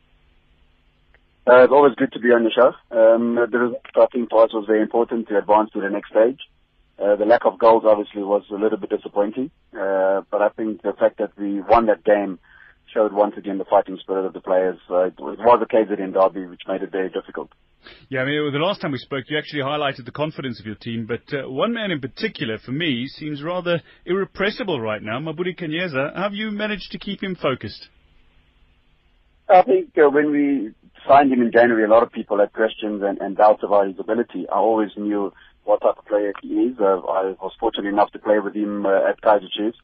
Uh, 1.47 1.63
it's 1.63 1.73
always 1.73 1.95
good 1.95 2.11
to 2.11 2.19
be 2.19 2.27
on 2.27 2.43
the 2.43 2.51
show. 2.51 2.73
Um, 2.95 3.39
the 3.51 3.57
result, 3.57 3.81
I 3.95 4.05
think, 4.11 4.29
for 4.29 4.43
us 4.43 4.53
was 4.53 4.65
very 4.67 4.83
important 4.83 5.29
to 5.29 5.39
advance 5.39 5.71
to 5.71 5.81
the 5.81 5.89
next 5.89 6.11
stage. 6.11 6.41
Uh, 6.99 7.15
the 7.15 7.25
lack 7.25 7.45
of 7.45 7.57
goals 7.57 7.85
obviously 7.87 8.21
was 8.21 8.43
a 8.51 8.61
little 8.61 8.77
bit 8.77 8.91
disappointing, 8.91 9.49
uh, 9.73 10.21
but 10.29 10.43
I 10.43 10.49
think 10.49 10.83
the 10.83 10.93
fact 10.93 11.17
that 11.17 11.31
we 11.39 11.59
won 11.59 11.87
that 11.87 12.03
game 12.03 12.37
showed 12.93 13.13
once 13.13 13.35
again 13.37 13.57
the 13.57 13.65
fighting 13.65 13.97
spirit 14.01 14.25
of 14.25 14.33
the 14.33 14.41
players. 14.41 14.77
Uh, 14.89 15.05
it 15.05 15.19
was 15.19 15.37
a 15.39 15.65
KZN 15.65 16.13
derby, 16.13 16.45
which 16.45 16.61
made 16.67 16.81
it 16.81 16.91
very 16.91 17.09
difficult. 17.09 17.49
Yeah, 18.09 18.21
I 18.21 18.25
mean, 18.25 18.51
the 18.51 18.59
last 18.59 18.81
time 18.81 18.91
we 18.91 18.97
spoke, 18.99 19.25
you 19.27 19.37
actually 19.37 19.63
highlighted 19.63 20.05
the 20.05 20.11
confidence 20.11 20.59
of 20.59 20.65
your 20.65 20.75
team, 20.75 21.07
but 21.07 21.21
uh, 21.33 21.49
one 21.49 21.73
man 21.73 21.91
in 21.91 21.99
particular, 21.99 22.57
for 22.59 22.71
me, 22.71 23.07
seems 23.07 23.41
rather 23.41 23.81
irrepressible 24.05 24.79
right 24.79 25.01
now, 25.01 25.19
Mabhuti 25.19 25.57
Khenyeza. 25.57 26.15
Have 26.15 26.33
you 26.33 26.51
managed 26.51 26.91
to 26.91 26.99
keep 26.99 27.23
him 27.23 27.35
focused? 27.35 27.87
I 29.49 29.63
think 29.63 29.89
uh, 29.97 30.09
when 30.09 30.31
we 30.31 30.71
signed 31.07 31.31
him 31.33 31.41
in 31.41 31.51
January, 31.51 31.83
a 31.83 31.89
lot 31.89 32.03
of 32.03 32.11
people 32.11 32.39
had 32.39 32.53
questions 32.53 33.01
and, 33.03 33.19
and 33.19 33.35
doubts 33.35 33.63
about 33.63 33.87
his 33.87 33.99
ability. 33.99 34.45
I 34.49 34.57
always 34.57 34.91
knew 34.95 35.33
what 35.63 35.81
type 35.81 35.97
of 35.97 36.05
player 36.05 36.33
he 36.41 36.49
is. 36.49 36.77
Uh, 36.79 36.99
I 36.99 37.35
was 37.41 37.53
fortunate 37.59 37.89
enough 37.89 38.11
to 38.11 38.19
play 38.19 38.39
with 38.39 38.55
him 38.55 38.85
uh, 38.85 39.09
at 39.09 39.21
Kaizer 39.21 39.49
Chiefs. 39.51 39.77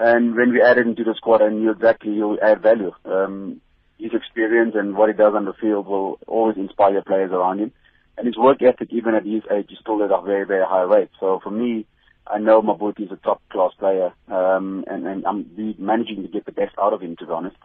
And 0.00 0.34
when 0.34 0.50
we 0.50 0.62
added 0.62 0.86
him 0.86 0.96
to 0.96 1.04
the 1.04 1.14
squad, 1.14 1.42
I 1.42 1.50
knew 1.50 1.70
exactly 1.70 2.14
he'll 2.14 2.38
add 2.42 2.62
value. 2.62 2.92
Um, 3.04 3.60
his 3.98 4.12
experience 4.14 4.74
and 4.74 4.96
what 4.96 5.10
he 5.10 5.14
does 5.14 5.34
on 5.34 5.44
the 5.44 5.52
field 5.52 5.86
will 5.86 6.18
always 6.26 6.56
inspire 6.56 7.02
players 7.02 7.30
around 7.32 7.60
him. 7.60 7.72
And 8.16 8.26
his 8.26 8.38
work 8.38 8.62
ethic, 8.62 8.88
even 8.92 9.14
at 9.14 9.26
his 9.26 9.42
age, 9.50 9.70
is 9.70 9.78
still 9.78 10.02
at 10.02 10.10
a 10.10 10.22
very, 10.22 10.46
very 10.46 10.64
high 10.64 10.84
rate. 10.84 11.10
So 11.20 11.38
for 11.42 11.50
me, 11.50 11.84
I 12.26 12.38
know 12.38 12.62
Mabhuti 12.62 13.04
is 13.04 13.12
a 13.12 13.16
top 13.16 13.42
class 13.50 13.72
player, 13.78 14.14
um, 14.28 14.84
and, 14.86 15.06
and 15.06 15.26
I'm 15.26 15.50
managing 15.78 16.22
to 16.22 16.28
get 16.28 16.46
the 16.46 16.52
best 16.52 16.74
out 16.80 16.94
of 16.94 17.02
him, 17.02 17.16
to 17.16 17.26
be 17.26 17.32
honest. 17.32 17.56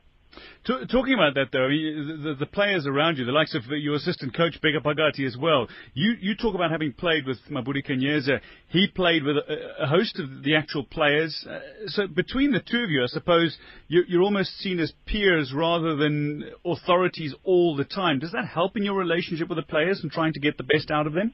Talking 0.66 1.14
about 1.14 1.36
that, 1.36 1.50
though, 1.52 1.66
I 1.66 1.70
mean, 1.70 2.22
the, 2.24 2.34
the, 2.34 2.46
players 2.48 2.88
around 2.88 3.18
you, 3.18 3.26
the 3.26 3.32
likes 3.32 3.54
of 3.54 3.64
your 3.68 3.96
assistant 3.96 4.36
coach, 4.36 4.60
Bega 4.62 4.80
Pagati, 4.80 5.26
as 5.26 5.38
well. 5.38 5.68
You, 5.94 6.14
you 6.20 6.36
talk 6.36 6.56
about 6.56 6.72
having 6.72 6.92
played 6.92 7.28
with 7.28 7.38
Mabhuti 7.52 7.86
Khenyeza. 7.86 8.40
He 8.70 8.88
played 8.88 9.24
with 9.24 9.38
a, 9.38 9.84
a, 9.84 9.88
host 9.88 10.20
of 10.20 10.44
the 10.44 10.56
actual 10.56 10.84
players. 10.84 11.46
Uh, 11.48 11.60
so 11.88 12.08
between 12.08 12.52
the 12.52 12.60
two 12.60 12.80
of 12.80 12.90
you, 12.90 13.04
I 13.04 13.08
suppose 13.08 13.56
you're, 13.88 14.06
you're 14.08 14.24
almost 14.24 14.57
seen 14.57 14.80
as 14.80 14.92
peers 15.06 15.54
rather 15.54 15.95
than 15.95 16.45
authorities 16.66 17.36
all 17.44 17.76
the 17.76 17.86
time. 17.86 18.18
Does 18.18 18.31
that 18.31 18.48
help 18.48 18.76
in 18.76 18.83
your 18.83 18.98
relationship 18.98 19.48
with 19.50 19.59
the 19.59 19.64
players 19.64 20.00
and 20.02 20.12
trying 20.12 20.33
to 20.33 20.40
get 20.40 20.57
the 20.57 20.64
best 20.64 20.90
out 20.90 21.06
of 21.06 21.14
them? 21.14 21.33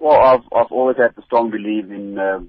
Well, 0.00 0.18
I've, 0.18 0.44
I've 0.52 0.72
always 0.72 0.96
had 0.96 1.14
the 1.14 1.22
strong 1.22 1.52
belief 1.52 1.84
in. 1.84 2.18
Uh, 2.18 2.40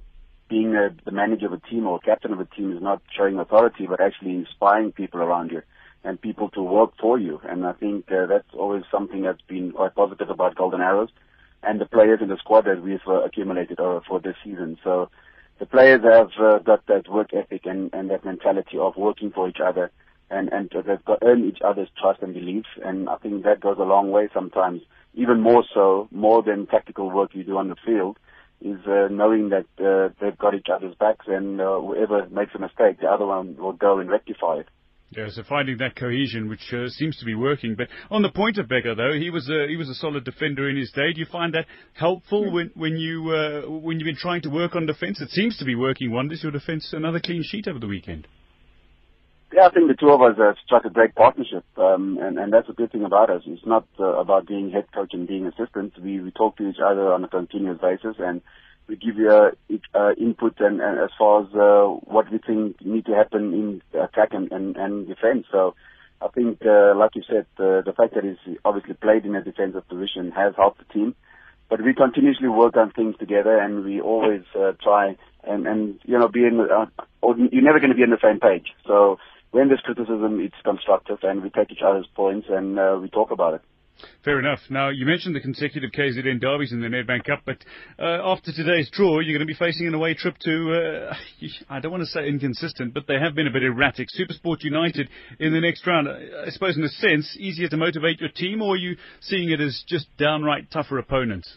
being 0.48 0.74
a, 0.74 0.94
the 1.04 1.10
manager 1.10 1.46
of 1.46 1.52
a 1.52 1.60
team 1.60 1.86
or 1.86 1.98
captain 1.98 2.32
of 2.32 2.40
a 2.40 2.44
team 2.44 2.76
is 2.76 2.82
not 2.82 3.02
showing 3.16 3.38
authority, 3.38 3.86
but 3.86 4.00
actually 4.00 4.34
inspiring 4.34 4.92
people 4.92 5.20
around 5.20 5.50
you 5.50 5.62
and 6.04 6.20
people 6.20 6.50
to 6.50 6.62
work 6.62 6.92
for 7.00 7.18
you. 7.18 7.40
And 7.48 7.66
I 7.66 7.72
think 7.72 8.10
uh, 8.10 8.26
that's 8.26 8.52
always 8.52 8.84
something 8.90 9.22
that's 9.22 9.40
been 9.42 9.72
quite 9.72 9.94
positive 9.94 10.30
about 10.30 10.54
Golden 10.54 10.80
Arrows 10.80 11.08
and 11.62 11.80
the 11.80 11.86
players 11.86 12.20
in 12.20 12.28
the 12.28 12.36
squad 12.36 12.66
that 12.66 12.82
we've 12.82 13.00
uh, 13.06 13.22
accumulated 13.22 13.80
uh, 13.80 14.00
for 14.06 14.20
this 14.20 14.36
season. 14.44 14.78
So 14.84 15.08
the 15.58 15.66
players 15.66 16.02
have 16.04 16.30
uh, 16.38 16.58
got 16.58 16.86
that 16.86 17.08
work 17.08 17.32
ethic 17.32 17.62
and, 17.64 17.90
and 17.94 18.10
that 18.10 18.24
mentality 18.24 18.76
of 18.78 18.96
working 18.96 19.30
for 19.30 19.48
each 19.48 19.60
other 19.64 19.90
and, 20.30 20.52
and 20.52 20.70
they've 20.70 21.04
got 21.04 21.18
earned 21.22 21.44
each 21.46 21.62
other's 21.64 21.88
trust 22.00 22.22
and 22.22 22.34
belief. 22.34 22.64
And 22.84 23.08
I 23.08 23.16
think 23.16 23.44
that 23.44 23.60
goes 23.60 23.76
a 23.78 23.84
long 23.84 24.10
way 24.10 24.28
sometimes, 24.34 24.82
even 25.14 25.40
more 25.40 25.64
so, 25.72 26.08
more 26.10 26.42
than 26.42 26.66
tactical 26.66 27.10
work 27.10 27.34
you 27.34 27.44
do 27.44 27.56
on 27.56 27.68
the 27.68 27.76
field 27.84 28.18
is 28.60 28.78
uh, 28.86 29.08
knowing 29.10 29.50
that 29.50 29.66
uh, 29.78 30.12
they've 30.20 30.38
got 30.38 30.54
each 30.54 30.68
other's 30.72 30.94
backs 30.94 31.26
and 31.28 31.60
uh, 31.60 31.80
whoever 31.80 32.28
makes 32.28 32.54
a 32.54 32.58
mistake, 32.58 33.00
the 33.00 33.08
other 33.08 33.26
one 33.26 33.56
will 33.56 33.72
go 33.72 33.98
and 33.98 34.10
rectify 34.10 34.58
it. 34.58 34.66
Yeah, 35.16 35.28
so 35.30 35.42
finding 35.48 35.78
that 35.78 35.94
cohesion, 35.94 36.48
which 36.48 36.72
uh, 36.72 36.88
seems 36.88 37.16
to 37.18 37.24
be 37.24 37.34
working. 37.34 37.76
But 37.76 37.88
on 38.10 38.22
the 38.22 38.30
point 38.30 38.58
of 38.58 38.68
Becker, 38.68 38.96
though, 38.96 39.12
he 39.16 39.30
was 39.30 39.48
a 39.48 39.68
he 39.68 39.76
was 39.76 39.88
a 39.88 39.94
solid 39.94 40.24
defender 40.24 40.68
in 40.68 40.76
his 40.76 40.90
day. 40.90 41.12
Do 41.12 41.20
you 41.20 41.26
find 41.30 41.54
that 41.54 41.66
helpful 41.92 42.50
when 42.50 42.72
when 42.74 42.96
you 42.96 43.30
uh, 43.30 43.70
when 43.70 44.00
you've 44.00 44.06
been 44.06 44.16
trying 44.16 44.42
to 44.42 44.50
work 44.50 44.74
on 44.74 44.86
defence? 44.86 45.20
It 45.20 45.30
seems 45.30 45.56
to 45.58 45.64
be 45.64 45.76
working 45.76 46.10
wonders. 46.10 46.42
Your 46.42 46.50
defence, 46.50 46.92
another 46.92 47.20
clean 47.20 47.44
sheet 47.44 47.68
over 47.68 47.78
the 47.78 47.86
weekend. 47.86 48.26
Yeah, 49.54 49.66
I 49.66 49.70
think 49.70 49.86
the 49.86 49.94
two 49.94 50.10
of 50.10 50.20
us 50.20 50.36
have 50.36 50.56
struck 50.66 50.84
a 50.84 50.90
great 50.90 51.14
partnership, 51.14 51.64
um, 51.76 52.18
and, 52.20 52.40
and 52.40 52.52
that's 52.52 52.68
a 52.68 52.72
good 52.72 52.90
thing 52.90 53.04
about 53.04 53.30
us. 53.30 53.42
It's 53.46 53.64
not 53.64 53.86
uh, 54.00 54.16
about 54.18 54.48
being 54.48 54.72
head 54.72 54.86
coach 54.92 55.10
and 55.12 55.28
being 55.28 55.46
assistant. 55.46 55.92
We, 56.02 56.18
we 56.18 56.32
talk 56.32 56.56
to 56.56 56.68
each 56.68 56.80
other 56.84 57.12
on 57.12 57.22
a 57.22 57.28
continuous 57.28 57.78
basis, 57.80 58.16
and 58.18 58.42
we 58.88 58.96
give 58.96 59.16
you 59.16 59.30
uh, 59.30 59.50
uh, 59.94 60.12
input 60.20 60.56
and, 60.58 60.80
and 60.80 60.98
as 60.98 61.10
far 61.16 61.42
as 61.42 61.54
uh, 61.54 61.86
what 62.02 62.32
we 62.32 62.38
think 62.38 62.84
need 62.84 63.06
to 63.06 63.14
happen 63.14 63.54
in 63.54 64.00
attack 64.00 64.30
and, 64.32 64.50
and, 64.50 64.76
and 64.76 65.06
defense. 65.06 65.46
So 65.52 65.76
I 66.20 66.26
think, 66.34 66.62
uh, 66.66 66.96
like 66.96 67.14
you 67.14 67.22
said, 67.24 67.46
uh, 67.56 67.82
the 67.82 67.94
fact 67.96 68.14
that 68.16 68.24
he's 68.24 68.56
obviously 68.64 68.94
played 68.94 69.24
in 69.24 69.36
a 69.36 69.44
defensive 69.44 69.86
position 69.88 70.32
has 70.32 70.54
helped 70.56 70.78
the 70.78 70.92
team. 70.92 71.14
but 71.70 71.80
we 71.80 71.94
continuously 71.94 72.48
work 72.48 72.76
on 72.76 72.90
things 72.90 73.16
together, 73.18 73.56
and 73.58 73.84
we 73.84 74.00
always 74.00 74.42
uh, 74.58 74.72
try 74.82 75.16
and 75.44 75.66
and 75.66 76.00
you 76.04 76.18
know 76.18 76.28
be 76.28 76.44
in. 76.44 76.60
Uh, 76.60 76.86
you're 77.52 77.62
never 77.62 77.78
going 77.78 77.90
to 77.90 77.96
be 77.96 78.02
on 78.02 78.10
the 78.10 78.18
same 78.22 78.40
page. 78.40 78.74
So 78.86 79.18
when 79.54 79.68
there's 79.68 79.80
criticism, 79.80 80.40
it's 80.40 80.54
constructive, 80.64 81.18
and 81.22 81.40
we 81.40 81.48
take 81.48 81.70
each 81.70 81.82
other's 81.86 82.08
points 82.16 82.48
and 82.50 82.76
uh, 82.76 82.98
we 83.00 83.08
talk 83.08 83.30
about 83.30 83.54
it. 83.54 83.60
Fair 84.24 84.40
enough. 84.40 84.58
Now, 84.68 84.88
you 84.88 85.06
mentioned 85.06 85.36
the 85.36 85.40
consecutive 85.40 85.92
KZN 85.92 86.40
derbies 86.40 86.72
in 86.72 86.80
the 86.80 86.88
Nedbank 86.88 87.24
Cup, 87.24 87.42
but 87.46 87.58
uh, 87.96 88.32
after 88.32 88.50
today's 88.52 88.90
draw, 88.90 89.20
you're 89.20 89.38
going 89.38 89.46
to 89.46 89.50
be 89.50 89.56
facing 89.56 89.86
an 89.86 89.94
away 89.94 90.14
trip 90.14 90.36
to, 90.38 91.08
uh, 91.12 91.14
I 91.70 91.78
don't 91.78 91.92
want 91.92 92.02
to 92.02 92.08
say 92.08 92.26
inconsistent, 92.26 92.92
but 92.92 93.04
they 93.06 93.14
have 93.14 93.36
been 93.36 93.46
a 93.46 93.52
bit 93.52 93.62
erratic. 93.62 94.08
Supersport 94.18 94.64
United 94.64 95.08
in 95.38 95.52
the 95.52 95.60
next 95.60 95.86
round. 95.86 96.08
I 96.08 96.50
suppose, 96.50 96.76
in 96.76 96.82
a 96.82 96.88
sense, 96.88 97.36
easier 97.38 97.68
to 97.68 97.76
motivate 97.76 98.20
your 98.20 98.30
team, 98.30 98.60
or 98.60 98.74
are 98.74 98.76
you 98.76 98.96
seeing 99.20 99.50
it 99.50 99.60
as 99.60 99.84
just 99.86 100.08
downright 100.18 100.72
tougher 100.72 100.98
opponents? 100.98 101.56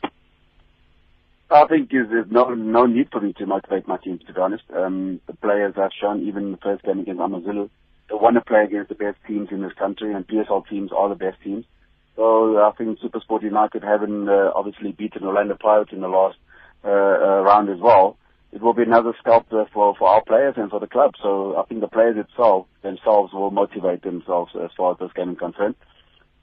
I 1.50 1.66
think 1.66 1.89
there's 1.89 2.30
no 2.30 2.50
no 2.54 2.86
need 2.86 3.08
for 3.10 3.22
me 3.22 3.34
to 3.38 3.46
motivate 3.46 3.88
my 3.88 3.98
team, 3.98 4.20
to 4.27 4.34
be 4.34 4.39
honest. 4.39 4.63
Um, 4.75 5.22
the 5.27 5.34
players 5.34 5.75
have 5.77 5.92
shown, 6.00 6.27
even 6.27 6.44
in 6.48 6.51
the 6.51 6.58
first 6.58 6.84
game 6.84 7.00
against 7.00 7.22
AmaZulu, 7.22 7.70
want 8.16 8.36
to 8.36 8.42
play 8.42 8.64
against 8.64 8.90
the 8.90 8.96
best 8.96 9.18
teams 9.28 9.50
in 9.52 9.62
this 9.62 9.74
country, 9.74 10.14
and 10.14 10.28
PSL 10.28 10.68
teams 10.68 10.92
are 10.96 11.10
the 11.10 11.16
best 11.16 11.38
teams. 11.44 11.66
So 12.16 12.58
I 12.58 12.72
think 12.78 13.00
Supersport 13.00 13.44
United 13.44 13.84
having 13.84 14.28
uh, 14.28 14.52
obviously 14.56 14.92
beaten 14.92 15.24
Orlando 15.24 15.56
Pirates 15.56 15.94
in 15.94 16.02
the 16.02 16.08
last 16.08 16.38
uh, 16.84 16.90
uh, 16.90 17.42
round 17.42 17.70
as 17.70 17.80
well, 17.80 18.18
it 18.52 18.62
will 18.62 18.74
be 18.74 18.84
another 18.84 19.14
scalp 19.20 19.48
for 19.50 19.68
for 19.96 20.08
our 20.08 20.24
players 20.24 20.56
and 20.58 20.70
for 20.70 20.80
the 20.80 20.88
club. 20.88 21.12
So 21.22 21.58
I 21.58 21.64
think 21.66 21.82
the 21.82 21.88
players 21.88 22.18
itself 22.18 22.66
themselves 22.82 23.34
will 23.34 23.52
motivate 23.52 24.04
themselves 24.04 24.52
as 24.56 24.72
far 24.76 24.94
as 24.94 25.00
this 25.00 25.12
game 25.14 25.32
is 25.32 25.38
concerned. 25.38 25.76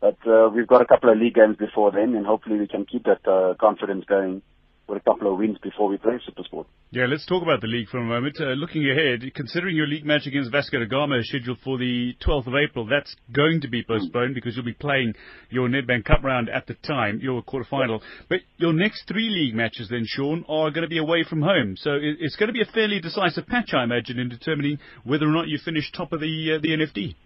But 0.00 0.18
uh, 0.26 0.50
we've 0.54 0.66
got 0.66 0.82
a 0.82 0.86
couple 0.86 1.10
of 1.10 1.18
league 1.18 1.34
games 1.34 1.56
before 1.56 1.90
then, 1.90 2.14
and 2.14 2.26
hopefully 2.26 2.58
we 2.58 2.68
can 2.68 2.84
keep 2.84 3.04
that 3.04 3.26
uh, 3.26 3.54
confidence 3.58 4.04
going 4.04 4.42
with 4.86 4.98
a 4.98 5.00
couple 5.00 5.32
of 5.32 5.38
wins 5.38 5.56
before 5.62 5.88
we 5.88 5.96
play 5.96 6.20
Supersport. 6.28 6.66
Yeah, 6.90 7.06
let's 7.08 7.26
talk 7.26 7.42
about 7.42 7.60
the 7.60 7.66
league 7.66 7.88
for 7.88 7.98
a 7.98 8.04
moment. 8.04 8.36
Uh, 8.40 8.54
looking 8.54 8.88
ahead, 8.88 9.22
considering 9.34 9.76
your 9.76 9.86
league 9.86 10.04
match 10.04 10.26
against 10.26 10.52
Vasco 10.52 10.78
da 10.78 10.84
Gama 10.84 11.18
is 11.18 11.28
scheduled 11.28 11.58
for 11.64 11.78
the 11.78 12.14
12th 12.24 12.46
of 12.46 12.54
April, 12.54 12.86
that's 12.86 13.16
going 13.32 13.60
to 13.62 13.68
be 13.68 13.82
postponed 13.82 14.34
because 14.34 14.54
you'll 14.54 14.64
be 14.64 14.74
playing 14.74 15.14
your 15.50 15.68
Nedbank 15.68 16.04
Cup 16.04 16.22
round 16.22 16.48
at 16.48 16.66
the 16.66 16.74
time, 16.74 17.20
your 17.22 17.42
quarterfinal. 17.42 18.00
But 18.28 18.40
your 18.58 18.72
next 18.72 19.08
three 19.08 19.28
league 19.28 19.54
matches 19.54 19.88
then, 19.90 20.04
Shaun, 20.06 20.44
are 20.48 20.70
going 20.70 20.82
to 20.82 20.88
be 20.88 20.98
away 20.98 21.24
from 21.28 21.42
home. 21.42 21.76
So 21.76 21.98
it's 22.00 22.36
going 22.36 22.48
to 22.48 22.52
be 22.52 22.62
a 22.62 22.72
fairly 22.72 23.00
decisive 23.00 23.46
patch, 23.46 23.70
I 23.72 23.84
imagine, 23.84 24.18
in 24.18 24.28
determining 24.28 24.78
whether 25.04 25.26
or 25.26 25.32
not 25.32 25.48
you 25.48 25.58
finish 25.64 25.90
top 25.92 26.12
of 26.12 26.20
the 26.20 26.56
uh, 26.56 26.60
the 26.60 26.68
NFD. 26.68 27.16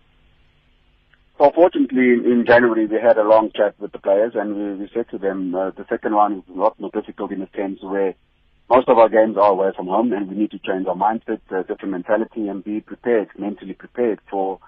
Fortunately, 1.39 2.15
in 2.15 2.45
January 2.45 2.87
we 2.87 2.97
had 3.01 3.17
a 3.17 3.23
long 3.23 3.53
chat 3.55 3.79
with 3.79 3.93
the 3.93 4.01
players, 4.01 4.33
and 4.35 4.57
we, 4.57 4.75
we 4.75 4.91
said 4.93 5.09
to 5.11 5.19
them 5.19 5.55
uh, 5.55 5.71
the 5.71 5.87
second 5.89 6.13
round 6.13 6.39
is 6.39 6.43
a 6.53 6.59
lot 6.59 6.79
more 6.81 6.91
difficult 6.93 7.31
in 7.31 7.41
a 7.43 7.49
sense 7.57 7.79
where 7.81 8.15
most 8.69 8.89
of 8.89 8.99
our 8.99 9.09
games 9.09 9.37
are 9.37 9.53
away 9.53 9.71
from 9.77 9.87
home, 9.87 10.13
and 10.13 10.29
we 10.29 10.35
need 10.35 10.51
to 10.51 10.59
change 10.59 10.89
our 10.89 10.97
mindset, 10.97 11.41
uh, 11.53 11.63
different 11.63 11.93
mentality, 11.93 12.49
and 12.49 12.65
be 12.65 12.81
prepared, 12.81 13.29
mentally 13.39 13.73
prepared 13.73 14.19
for 14.29 14.59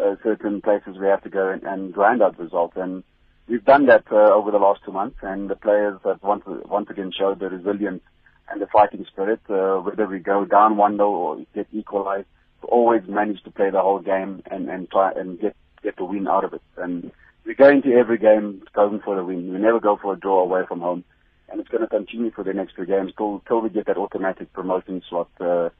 uh, 0.00 0.14
certain 0.22 0.62
places 0.62 0.96
we 1.00 1.08
have 1.08 1.20
to 1.24 1.30
go 1.30 1.48
and, 1.48 1.64
and 1.64 1.92
grind 1.92 2.22
out 2.22 2.38
results. 2.38 2.76
And 2.76 3.02
we've 3.48 3.64
done 3.64 3.86
that 3.86 4.04
uh, 4.12 4.32
over 4.32 4.52
the 4.52 4.58
last 4.58 4.82
two 4.84 4.92
months, 4.92 5.16
and 5.22 5.50
the 5.50 5.56
players 5.56 5.98
have 6.04 6.22
once 6.22 6.44
once 6.46 6.88
again 6.90 7.10
showed 7.10 7.40
the 7.40 7.50
resilience 7.50 8.02
and 8.48 8.62
the 8.62 8.68
fighting 8.68 9.04
spirit. 9.10 9.40
Uh, 9.48 9.78
whether 9.78 10.06
we 10.06 10.20
go 10.20 10.44
down 10.44 10.76
one 10.76 10.96
0 10.96 11.10
or 11.10 11.44
get 11.56 11.66
equalized, 11.72 12.28
always 12.62 13.02
manage 13.08 13.42
to 13.42 13.50
play 13.50 13.70
the 13.70 13.80
whole 13.80 13.98
game 13.98 14.44
and 14.48 14.70
and 14.70 14.88
try 14.92 15.10
and 15.10 15.40
get 15.40 15.56
get 15.82 15.96
the 15.96 16.04
win 16.04 16.28
out 16.28 16.44
of 16.44 16.54
it. 16.54 16.62
And 16.76 17.10
we 17.44 17.54
go 17.54 17.68
into 17.68 17.92
every 17.92 18.18
game 18.18 18.62
going 18.74 19.00
for 19.04 19.16
the 19.16 19.24
win. 19.24 19.52
We 19.52 19.58
never 19.58 19.80
go 19.80 19.98
for 20.00 20.12
a 20.14 20.18
draw 20.18 20.42
away 20.42 20.62
from 20.66 20.80
home. 20.80 21.04
And 21.50 21.60
it's 21.60 21.68
going 21.68 21.82
to 21.82 21.88
continue 21.88 22.30
for 22.30 22.44
the 22.44 22.52
next 22.52 22.76
two 22.76 22.86
games 22.86 23.12
till, 23.16 23.42
till 23.48 23.60
we 23.60 23.70
get 23.70 23.86
that 23.86 23.96
automatic 23.96 24.52
promotion 24.52 25.02
slot 25.08 25.28
uh, 25.40 25.70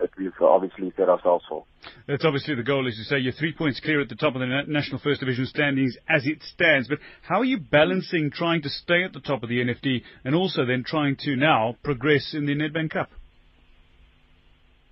that 0.00 0.10
we've 0.16 0.32
obviously 0.40 0.92
set 0.96 1.08
ourselves 1.08 1.44
for. 1.48 1.64
That's 2.08 2.24
obviously 2.24 2.54
the 2.54 2.62
goal, 2.62 2.88
as 2.88 2.96
you 2.96 3.04
say. 3.04 3.18
You're 3.18 3.32
three 3.32 3.52
points 3.52 3.80
clear 3.80 4.00
at 4.00 4.08
the 4.08 4.14
top 4.14 4.34
of 4.34 4.40
the 4.40 4.62
National 4.66 4.98
First 4.98 5.20
Division 5.20 5.46
standings 5.46 5.96
as 6.08 6.26
it 6.26 6.42
stands. 6.42 6.88
But 6.88 6.98
how 7.22 7.40
are 7.40 7.44
you 7.44 7.58
balancing 7.58 8.30
trying 8.30 8.62
to 8.62 8.70
stay 8.70 9.04
at 9.04 9.12
the 9.12 9.20
top 9.20 9.42
of 9.42 9.48
the 9.48 9.58
NFD 9.58 10.02
and 10.24 10.34
also 10.34 10.64
then 10.64 10.84
trying 10.84 11.16
to 11.20 11.36
now 11.36 11.76
progress 11.82 12.34
in 12.34 12.46
the 12.46 12.54
Nedbank 12.54 12.90
Cup? 12.90 13.10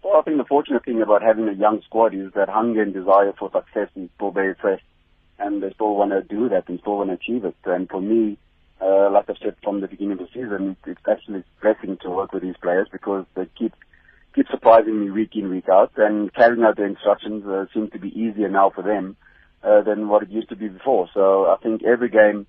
Well, 0.08 0.20
I 0.20 0.22
think 0.22 0.38
the 0.38 0.44
fortunate 0.44 0.86
thing 0.86 1.02
about 1.02 1.20
having 1.20 1.46
a 1.48 1.52
young 1.52 1.82
squad 1.82 2.14
is 2.14 2.32
that 2.32 2.48
hunger 2.48 2.80
and 2.80 2.94
desire 2.94 3.34
for 3.38 3.50
success 3.52 3.90
is 3.94 4.08
still 4.16 4.30
very 4.30 4.54
fresh, 4.54 4.80
and 5.38 5.62
they 5.62 5.70
still 5.74 5.94
want 5.96 6.12
to 6.12 6.22
do 6.22 6.48
that 6.48 6.66
and 6.66 6.80
still 6.80 6.96
want 6.96 7.10
to 7.10 7.16
achieve 7.16 7.44
it. 7.44 7.54
And 7.66 7.90
for 7.90 8.00
me, 8.00 8.38
uh, 8.80 9.10
like 9.10 9.28
I've 9.28 9.36
said 9.36 9.56
from 9.62 9.82
the 9.82 9.86
beginning 9.86 10.12
of 10.12 10.20
the 10.20 10.28
season, 10.28 10.78
it's 10.86 10.98
actually 11.06 11.44
blessing 11.60 11.98
to 12.00 12.08
work 12.08 12.32
with 12.32 12.42
these 12.42 12.56
players 12.56 12.88
because 12.90 13.26
they 13.34 13.48
keep 13.58 13.74
keep 14.34 14.48
surprising 14.48 14.98
me 14.98 15.10
week 15.10 15.36
in 15.36 15.50
week 15.50 15.68
out, 15.68 15.92
and 15.98 16.32
carrying 16.32 16.64
out 16.64 16.76
the 16.76 16.84
instructions 16.84 17.44
uh, 17.44 17.66
seems 17.74 17.90
to 17.90 17.98
be 17.98 18.08
easier 18.08 18.48
now 18.48 18.70
for 18.70 18.80
them 18.80 19.14
uh, 19.62 19.82
than 19.82 20.08
what 20.08 20.22
it 20.22 20.30
used 20.30 20.48
to 20.48 20.56
be 20.56 20.68
before. 20.68 21.10
So 21.12 21.50
I 21.50 21.56
think 21.62 21.84
every 21.84 22.08
game 22.08 22.46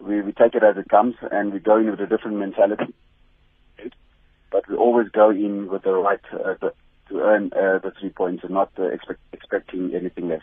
we, 0.00 0.22
we 0.22 0.32
take 0.32 0.54
it 0.54 0.62
as 0.62 0.78
it 0.78 0.88
comes, 0.88 1.16
and 1.30 1.52
we 1.52 1.58
go 1.58 1.76
in 1.76 1.90
with 1.90 2.00
a 2.00 2.06
different 2.06 2.38
mentality 2.38 2.94
but 4.52 4.68
we 4.68 4.76
always 4.76 5.08
go 5.08 5.30
in 5.30 5.66
with 5.68 5.82
the 5.82 5.92
right 5.92 6.20
uh, 6.32 6.68
to 7.12 7.20
earn 7.20 7.50
uh, 7.54 7.78
the 7.78 7.92
three 8.00 8.10
points 8.10 8.42
and 8.44 8.52
not 8.52 8.70
uh, 8.78 8.84
expect, 8.84 9.20
expecting 9.32 9.92
anything 9.94 10.28
less. 10.28 10.42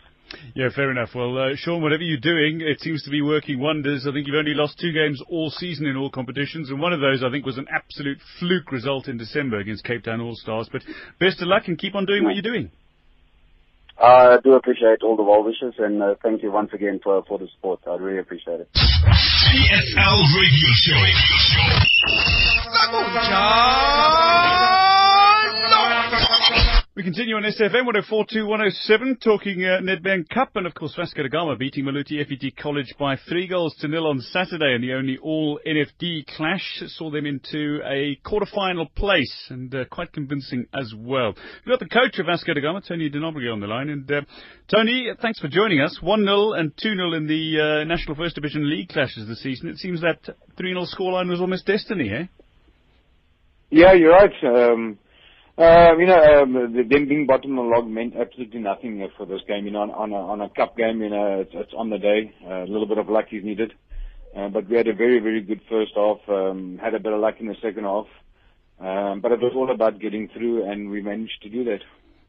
Yeah, 0.54 0.68
fair 0.74 0.90
enough. 0.90 1.10
Well, 1.14 1.36
uh, 1.36 1.56
Shaun, 1.56 1.82
whatever 1.82 2.02
you're 2.02 2.20
doing, 2.20 2.60
it 2.60 2.80
seems 2.80 3.02
to 3.04 3.10
be 3.10 3.20
working 3.20 3.58
wonders. 3.58 4.06
I 4.08 4.12
think 4.12 4.26
you've 4.26 4.36
only 4.36 4.54
lost 4.54 4.78
two 4.78 4.92
games 4.92 5.20
all 5.28 5.50
season 5.50 5.86
in 5.86 5.96
all 5.96 6.10
competitions, 6.10 6.70
and 6.70 6.80
one 6.80 6.92
of 6.92 7.00
those 7.00 7.24
I 7.24 7.30
think 7.30 7.44
was 7.44 7.58
an 7.58 7.66
absolute 7.72 8.18
fluke 8.38 8.70
result 8.70 9.08
in 9.08 9.18
December 9.18 9.58
against 9.58 9.84
Cape 9.84 10.04
Town 10.04 10.20
All 10.20 10.36
Stars. 10.36 10.68
But 10.70 10.82
best 11.18 11.42
of 11.42 11.48
luck 11.48 11.64
and 11.66 11.76
keep 11.78 11.96
on 11.96 12.06
doing 12.06 12.24
what 12.24 12.34
you're 12.34 12.42
doing. 12.42 12.70
I 14.00 14.38
do 14.42 14.54
appreciate 14.54 15.02
all 15.02 15.16
the 15.16 15.22
well 15.22 15.44
wishes 15.44 15.74
and 15.78 16.02
uh, 16.02 16.14
thank 16.22 16.42
you 16.42 16.50
once 16.50 16.70
again 16.72 17.00
for 17.02 17.22
for 17.28 17.38
the 17.38 17.48
support. 17.54 17.80
I 17.86 17.96
really 17.96 18.18
appreciate 18.18 18.60
it. 18.60 18.68
PSL 18.74 20.24
Radio 20.40 20.70
Show. 24.70 24.79
We 27.00 27.04
continue 27.04 27.36
on 27.36 27.44
SFM 27.44 27.86
104 27.86 28.44
107 28.44 29.16
talking 29.24 29.64
uh, 29.64 29.80
Nedbank 29.80 30.28
Cup 30.28 30.54
and 30.56 30.66
of 30.66 30.74
course 30.74 30.94
Vasco 30.94 31.22
da 31.22 31.30
Gama 31.30 31.56
beating 31.56 31.86
Maluti 31.86 32.22
FET 32.28 32.54
College 32.58 32.94
by 32.98 33.16
three 33.26 33.46
goals 33.48 33.74
to 33.76 33.88
nil 33.88 34.06
on 34.06 34.20
Saturday 34.20 34.74
and 34.74 34.84
the 34.84 34.92
only 34.92 35.16
all 35.16 35.58
NFD 35.66 36.26
clash 36.36 36.82
saw 36.88 37.10
them 37.10 37.24
into 37.24 37.80
a 37.90 38.16
quarter-final 38.22 38.84
place 38.94 39.46
and 39.48 39.74
uh, 39.74 39.86
quite 39.90 40.12
convincing 40.12 40.66
as 40.74 40.92
well. 40.94 41.32
We've 41.64 41.72
got 41.72 41.78
the 41.78 41.88
coach 41.88 42.18
of 42.18 42.26
Vasco 42.26 42.52
da 42.52 42.60
Gama, 42.60 42.82
Tony 42.86 43.08
de 43.08 43.18
Nobrega 43.18 43.50
on 43.50 43.60
the 43.60 43.66
line 43.66 43.88
and 43.88 44.12
uh, 44.12 44.20
Tony, 44.68 45.08
thanks 45.22 45.40
for 45.40 45.48
joining 45.48 45.80
us. 45.80 45.98
1-0 46.02 46.60
and 46.60 46.76
2-0 46.76 47.16
in 47.16 47.26
the 47.26 47.80
uh, 47.80 47.84
National 47.84 48.14
First 48.14 48.34
Division 48.34 48.68
League 48.68 48.90
clashes 48.90 49.26
this 49.26 49.42
season. 49.42 49.70
It 49.70 49.78
seems 49.78 50.02
that 50.02 50.18
3-0 50.58 50.94
scoreline 50.94 51.30
was 51.30 51.40
almost 51.40 51.64
destiny, 51.64 52.10
eh? 52.10 52.26
Yeah, 53.70 53.94
you're 53.94 54.12
right. 54.12 54.34
Um, 54.44 54.98
uh, 55.60 55.96
you 55.98 56.06
know, 56.06 56.42
um, 56.42 56.52
them 56.72 57.08
being 57.08 57.26
bottom 57.26 57.58
of 57.58 57.64
the 57.64 57.70
log 57.70 57.86
meant 57.86 58.14
absolutely 58.16 58.60
nothing 58.60 59.06
for 59.16 59.26
this 59.26 59.42
game. 59.46 59.66
You 59.66 59.72
know, 59.72 59.82
on, 59.82 59.90
on, 59.90 60.12
a, 60.12 60.16
on 60.16 60.40
a 60.40 60.48
cup 60.48 60.76
game, 60.76 61.02
you 61.02 61.10
know, 61.10 61.40
it's, 61.40 61.50
it's 61.52 61.72
on 61.76 61.90
the 61.90 61.98
day. 61.98 62.32
Uh, 62.44 62.64
a 62.64 62.70
little 62.70 62.86
bit 62.86 62.98
of 62.98 63.08
luck 63.08 63.26
is 63.30 63.44
needed. 63.44 63.72
Uh, 64.34 64.48
but 64.48 64.68
we 64.68 64.76
had 64.76 64.88
a 64.88 64.94
very, 64.94 65.18
very 65.20 65.42
good 65.42 65.60
first 65.68 65.92
half. 65.94 66.18
Um, 66.28 66.78
had 66.82 66.94
a 66.94 67.00
bit 67.00 67.12
of 67.12 67.20
luck 67.20 67.34
in 67.40 67.46
the 67.46 67.56
second 67.60 67.84
half. 67.84 68.06
Um, 68.80 69.20
but 69.20 69.32
it 69.32 69.40
was 69.40 69.52
all 69.54 69.70
about 69.70 70.00
getting 70.00 70.28
through, 70.28 70.64
and 70.70 70.88
we 70.88 71.02
managed 71.02 71.42
to 71.42 71.50
do 71.50 71.64
that. 71.64 71.80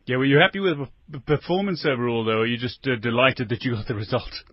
Yeah, 0.08 0.18
were 0.18 0.26
you 0.26 0.40
happy 0.40 0.60
with 0.60 0.78
the 1.08 1.20
performance 1.20 1.86
overall, 1.86 2.26
though? 2.26 2.40
Or 2.40 2.42
are 2.42 2.46
you 2.46 2.58
just 2.58 2.86
uh, 2.86 2.98
delighted 2.98 3.48
that 3.50 3.64
you 3.64 3.76
got 3.76 3.88
the 3.88 3.96
result? 3.96 4.44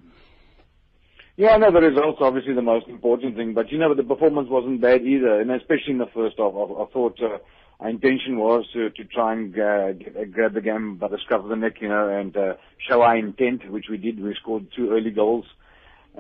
Yeah, 1.36 1.56
no, 1.56 1.72
the 1.72 1.80
result's 1.80 2.18
obviously 2.20 2.54
the 2.54 2.62
most 2.62 2.86
important 2.86 3.34
thing. 3.34 3.54
But, 3.54 3.72
you 3.72 3.78
know, 3.78 3.94
the 3.94 4.04
performance 4.04 4.48
wasn't 4.48 4.80
bad 4.80 5.02
either, 5.02 5.40
and 5.40 5.50
especially 5.50 5.94
in 5.94 5.98
the 5.98 6.12
first 6.14 6.36
half. 6.38 6.52
I, 6.54 6.82
I 6.82 6.86
thought... 6.92 7.18
Uh, 7.20 7.38
our 7.80 7.88
intention 7.88 8.38
was 8.38 8.66
to, 8.72 8.90
to 8.90 9.04
try 9.04 9.32
and 9.32 9.56
uh, 9.56 10.20
uh, 10.20 10.24
grab 10.32 10.54
the 10.54 10.60
game 10.60 10.96
by 10.96 11.08
the 11.08 11.18
scruff 11.18 11.44
of 11.44 11.48
the 11.48 11.56
neck, 11.56 11.80
you 11.80 11.88
know, 11.88 12.08
and 12.08 12.36
uh, 12.36 12.54
show 12.88 13.02
our 13.02 13.16
intent, 13.16 13.70
which 13.70 13.86
we 13.88 13.96
did. 13.96 14.20
We 14.20 14.34
scored 14.34 14.66
two 14.74 14.90
early 14.90 15.12
goals, 15.12 15.44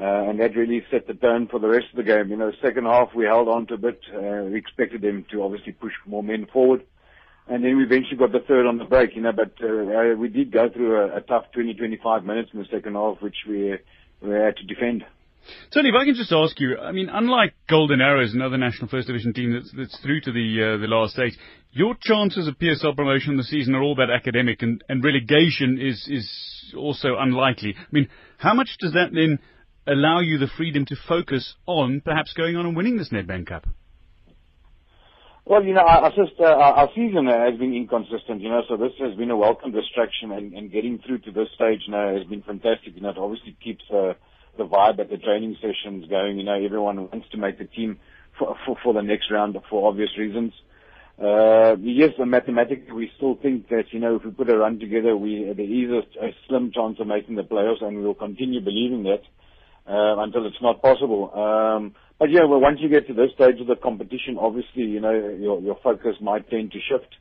uh, 0.00 0.04
and 0.04 0.38
that 0.38 0.54
really 0.54 0.84
set 0.90 1.08
the 1.08 1.14
tone 1.14 1.48
for 1.48 1.58
the 1.58 1.68
rest 1.68 1.86
of 1.90 1.96
the 1.96 2.04
game. 2.04 2.30
You 2.30 2.36
know, 2.36 2.52
second 2.62 2.84
half 2.84 3.08
we 3.12 3.24
held 3.24 3.48
on 3.48 3.66
to 3.66 3.74
a 3.74 3.78
bit. 3.78 4.00
Uh, 4.14 4.44
we 4.44 4.56
expected 4.56 5.02
them 5.02 5.26
to 5.32 5.42
obviously 5.42 5.72
push 5.72 5.94
more 6.06 6.22
men 6.22 6.46
forward, 6.46 6.84
and 7.48 7.64
then 7.64 7.76
we 7.76 7.82
eventually 7.82 8.16
got 8.16 8.30
the 8.30 8.44
third 8.46 8.66
on 8.66 8.78
the 8.78 8.84
break, 8.84 9.16
you 9.16 9.22
know. 9.22 9.32
But 9.32 9.54
uh, 9.60 10.16
we 10.16 10.28
did 10.28 10.52
go 10.52 10.68
through 10.68 10.96
a, 10.96 11.16
a 11.16 11.20
tough 11.22 11.46
20, 11.54 11.74
25 11.74 12.24
minutes 12.24 12.50
in 12.52 12.60
the 12.60 12.66
second 12.70 12.94
half, 12.94 13.20
which 13.20 13.36
we 13.48 13.78
we 14.22 14.30
had 14.30 14.56
to 14.58 14.64
defend. 14.64 15.04
Tony, 15.72 15.90
if 15.90 15.94
I 15.94 16.04
can 16.04 16.14
just 16.14 16.32
ask 16.32 16.58
you, 16.60 16.76
I 16.78 16.92
mean, 16.92 17.08
unlike 17.10 17.54
Golden 17.68 18.00
Arrows, 18.00 18.34
another 18.34 18.58
National 18.58 18.88
First 18.88 19.06
Division 19.06 19.32
team 19.32 19.52
that's, 19.52 19.72
that's 19.76 19.98
through 20.00 20.20
to 20.22 20.32
the 20.32 20.74
uh, 20.74 20.80
the 20.80 20.86
last 20.86 21.18
eight, 21.18 21.34
your 21.72 21.94
chances 22.00 22.46
of 22.48 22.58
PSL 22.58 22.96
promotion 22.96 23.36
this 23.36 23.50
season 23.50 23.74
are 23.74 23.82
all 23.82 23.94
that 23.96 24.10
academic, 24.10 24.62
and, 24.62 24.82
and 24.88 25.02
relegation 25.02 25.78
is 25.80 26.06
is 26.10 26.74
also 26.76 27.16
unlikely. 27.18 27.74
I 27.76 27.86
mean, 27.90 28.08
how 28.38 28.54
much 28.54 28.76
does 28.78 28.92
that 28.92 29.10
then 29.12 29.38
allow 29.86 30.20
you 30.20 30.38
the 30.38 30.48
freedom 30.56 30.84
to 30.86 30.96
focus 31.08 31.54
on 31.66 32.02
perhaps 32.04 32.32
going 32.34 32.56
on 32.56 32.66
and 32.66 32.76
winning 32.76 32.96
this 32.96 33.08
Nedbank 33.10 33.46
Cup? 33.46 33.66
Well, 35.48 35.64
you 35.64 35.72
know, 35.72 35.80
our, 35.80 36.10
just, 36.10 36.38
uh, 36.38 36.44
our 36.44 36.90
season 36.94 37.24
has 37.24 37.58
been 37.58 37.72
inconsistent, 37.72 38.42
you 38.42 38.50
know, 38.50 38.60
so 38.68 38.76
this 38.76 38.92
has 39.00 39.16
been 39.16 39.30
a 39.30 39.36
welcome 39.36 39.72
distraction 39.72 40.30
and, 40.30 40.52
and 40.52 40.70
getting 40.70 40.98
through 40.98 41.20
to 41.20 41.30
this 41.30 41.48
stage 41.54 41.80
now 41.88 42.14
has 42.14 42.26
been 42.26 42.42
fantastic. 42.42 42.94
You 42.94 43.00
know, 43.00 43.08
it 43.10 43.16
obviously 43.16 43.56
keeps 43.64 43.82
uh, 43.90 44.12
the 44.58 44.66
vibe 44.66 44.98
at 44.98 45.08
the 45.08 45.16
training 45.16 45.56
sessions 45.62 46.06
going. 46.08 46.38
You 46.38 46.44
know, 46.44 46.62
everyone 46.62 47.08
wants 47.10 47.28
to 47.30 47.38
make 47.38 47.58
the 47.58 47.64
team 47.64 47.98
for, 48.38 48.56
for, 48.66 48.76
for 48.82 48.92
the 48.92 49.02
next 49.02 49.30
round 49.30 49.56
for 49.70 49.88
obvious 49.88 50.10
reasons. 50.18 50.52
Uh, 51.18 51.74
yes, 51.80 52.10
mathematically, 52.18 52.92
we 52.92 53.10
still 53.16 53.34
think 53.42 53.68
that, 53.70 53.84
you 53.90 53.98
know, 53.98 54.16
if 54.16 54.24
we 54.24 54.30
put 54.30 54.48
a 54.48 54.56
run 54.56 54.78
together, 54.78 55.16
we, 55.16 55.52
there 55.56 55.66
is 55.66 55.90
a, 55.90 56.26
a 56.26 56.30
slim 56.46 56.70
chance 56.72 57.00
of 57.00 57.08
making 57.08 57.34
the 57.34 57.42
playoffs 57.42 57.82
and 57.82 58.00
we'll 58.02 58.14
continue 58.14 58.60
believing 58.60 59.02
that, 59.02 59.22
uh, 59.92 60.22
until 60.22 60.46
it's 60.46 60.62
not 60.62 60.80
possible. 60.80 61.32
Um, 61.34 61.96
but 62.20 62.30
yeah, 62.30 62.44
well, 62.44 62.60
once 62.60 62.78
you 62.80 62.88
get 62.88 63.08
to 63.08 63.14
this 63.14 63.32
stage 63.34 63.60
of 63.60 63.66
the 63.66 63.74
competition, 63.74 64.38
obviously, 64.38 64.84
you 64.84 65.00
know, 65.00 65.12
your, 65.12 65.60
your 65.60 65.78
focus 65.82 66.16
might 66.20 66.48
tend 66.50 66.70
to 66.72 66.78
shift. 66.80 67.12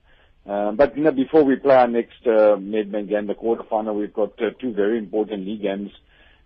Um, 0.45 0.75
but, 0.77 0.95
you 0.95 1.03
know, 1.03 1.11
before 1.11 1.43
we 1.43 1.55
play 1.55 1.75
our 1.75 1.87
next, 1.87 2.21
uh, 2.25 2.55
Nedbank 2.55 3.09
game, 3.09 3.25
the 3.25 3.33
quarterfinal, 3.33 3.95
we've 3.95 4.13
got 4.13 4.39
uh, 4.41 4.51
two 4.61 4.73
very 4.73 4.99
important 4.99 5.45
league 5.45 5.63
games. 5.63 5.89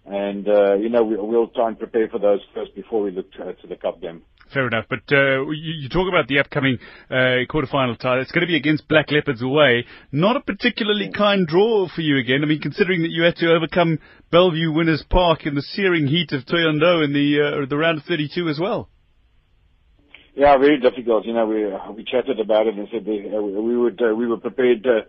And, 0.06 0.48
uh, 0.48 0.76
you 0.76 0.90
know, 0.90 1.04
we, 1.04 1.16
we'll 1.16 1.48
try 1.48 1.68
and 1.68 1.78
prepare 1.78 2.10
for 2.10 2.20
those 2.20 2.40
first 2.54 2.76
before 2.76 3.02
we 3.04 3.12
look 3.12 3.32
to, 3.34 3.54
to 3.54 3.68
the 3.68 3.76
cup 3.76 4.02
game. 4.02 4.24
Fair 4.54 4.68
enough. 4.68 4.86
But 4.90 5.04
uh, 5.12 5.48
you, 5.52 5.74
you, 5.82 5.90
talk 5.90 6.10
about 6.10 6.28
the 6.28 6.40
upcoming 6.40 6.78
uh, 7.10 7.46
quarterfinal 7.50 7.98
tie. 7.98 8.20
It's 8.20 8.32
going 8.32 8.42
to 8.42 8.48
be 8.48 8.58
against 8.58 8.88
Black 8.88 9.10
Leopards 9.10 9.42
away. 9.42 9.86
Not 10.12 10.36
a 10.36 10.42
particularly 10.42 11.12
kind 11.16 11.48
draw 11.48 11.88
for 11.88 12.02
you 12.02 12.18
again. 12.18 12.44
I 12.44 12.48
mean, 12.48 12.60
considering 12.60 13.04
that 13.04 13.12
you 13.12 13.24
had 13.24 13.38
to 13.38 13.54
overcome 13.54 14.00
Bellevue 14.32 14.74
Winners 14.74 15.06
Park 15.10 15.46
in 15.46 15.56
the 15.56 15.62
searing 15.62 16.08
heat 16.08 16.34
of 16.34 16.44
Thohoyandou 16.46 17.06
in 17.06 17.14
the 17.14 17.64
uh, 17.64 17.66
the 17.70 17.78
round 17.78 18.00
of 18.00 18.04
32 18.06 18.50
as 18.50 18.60
well. 18.60 18.90
Yeah, 20.36 20.58
very 20.58 20.80
difficult. 20.80 21.26
You 21.26 21.34
know, 21.34 21.46
we 21.46 21.66
we 21.96 22.04
chatted 22.04 22.40
about 22.40 22.68
it 22.68 22.76
and 22.76 22.88
said 22.92 23.06
we, 23.06 23.32
uh, 23.34 23.42
we 23.42 23.78
would 23.78 24.02
uh, 24.02 24.14
we 24.16 24.28
were 24.28 24.38
prepared 24.38 24.84
to. 24.84 25.02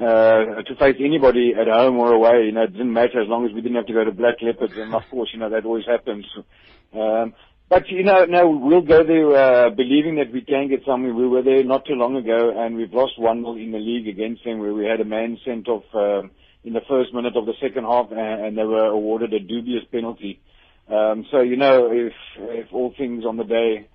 Uh, 0.00 0.62
to 0.62 0.76
face 0.78 0.94
anybody 1.00 1.54
at 1.58 1.66
home 1.66 1.96
or 1.96 2.12
away, 2.12 2.44
you 2.46 2.52
know, 2.52 2.62
it 2.62 2.72
didn't 2.72 2.92
matter 2.92 3.20
as 3.20 3.26
long 3.26 3.44
as 3.44 3.52
we 3.52 3.60
didn't 3.60 3.76
have 3.76 3.86
to 3.86 3.92
go 3.92 4.04
to 4.04 4.12
Black 4.12 4.36
Leopards, 4.40 4.74
and 4.76 4.94
of 4.94 5.02
course, 5.10 5.30
you 5.32 5.40
know, 5.40 5.50
that 5.50 5.64
always 5.64 5.86
happens. 5.86 6.24
Um, 6.94 7.34
but 7.68 7.88
you 7.88 8.04
know, 8.04 8.24
no, 8.24 8.48
we'll 8.48 8.80
go 8.80 9.04
there 9.04 9.34
uh, 9.34 9.70
believing 9.70 10.16
that 10.16 10.32
we 10.32 10.40
can 10.40 10.68
get 10.68 10.84
something. 10.86 11.14
We 11.14 11.26
were 11.26 11.42
there 11.42 11.64
not 11.64 11.84
too 11.84 11.94
long 11.94 12.16
ago, 12.16 12.52
and 12.56 12.76
we've 12.76 12.92
lost 12.92 13.18
one 13.18 13.42
0 13.42 13.56
in 13.56 13.72
the 13.72 13.78
league 13.78 14.08
against 14.08 14.44
them, 14.44 14.58
where 14.58 14.72
we 14.72 14.86
had 14.86 15.00
a 15.00 15.04
man 15.04 15.36
sent 15.44 15.68
off 15.68 15.84
um, 15.94 16.30
in 16.64 16.72
the 16.72 16.80
first 16.88 17.12
minute 17.12 17.36
of 17.36 17.46
the 17.46 17.54
second 17.60 17.84
half, 17.84 18.10
and, 18.10 18.46
and 18.46 18.58
they 18.58 18.64
were 18.64 18.86
awarded 18.86 19.34
a 19.34 19.40
dubious 19.40 19.84
penalty. 19.90 20.40
Um, 20.88 21.26
so 21.30 21.40
you 21.40 21.56
know, 21.56 21.90
if 21.92 22.14
if 22.38 22.72
all 22.72 22.94
things 22.96 23.26
on 23.26 23.36
the 23.36 23.44
day, 23.44 23.88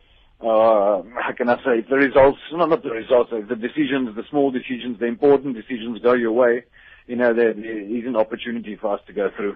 uh, 0.44 1.04
how 1.22 1.32
can 1.36 1.50
I 1.50 1.58
say, 1.58 1.86
the 1.90 1.96
results, 1.96 2.40
no, 2.52 2.66
not 2.66 2.84
the 2.84 2.92
results, 2.92 3.32
the 3.32 3.56
decisions, 3.56 4.16
the 4.16 4.24
small 4.30 4.52
decisions, 4.52 5.00
the 5.00 5.06
important 5.06 5.56
decisions 5.56 6.00
go 6.04 6.14
your 6.14 6.34
way, 6.34 6.64
you 7.08 7.16
know, 7.16 7.34
there, 7.34 7.52
is 7.52 8.06
an 8.06 8.16
opportunity 8.16 8.76
for 8.76 8.94
us 8.94 9.02
to 9.08 9.14
go 9.14 9.30
through, 9.36 9.56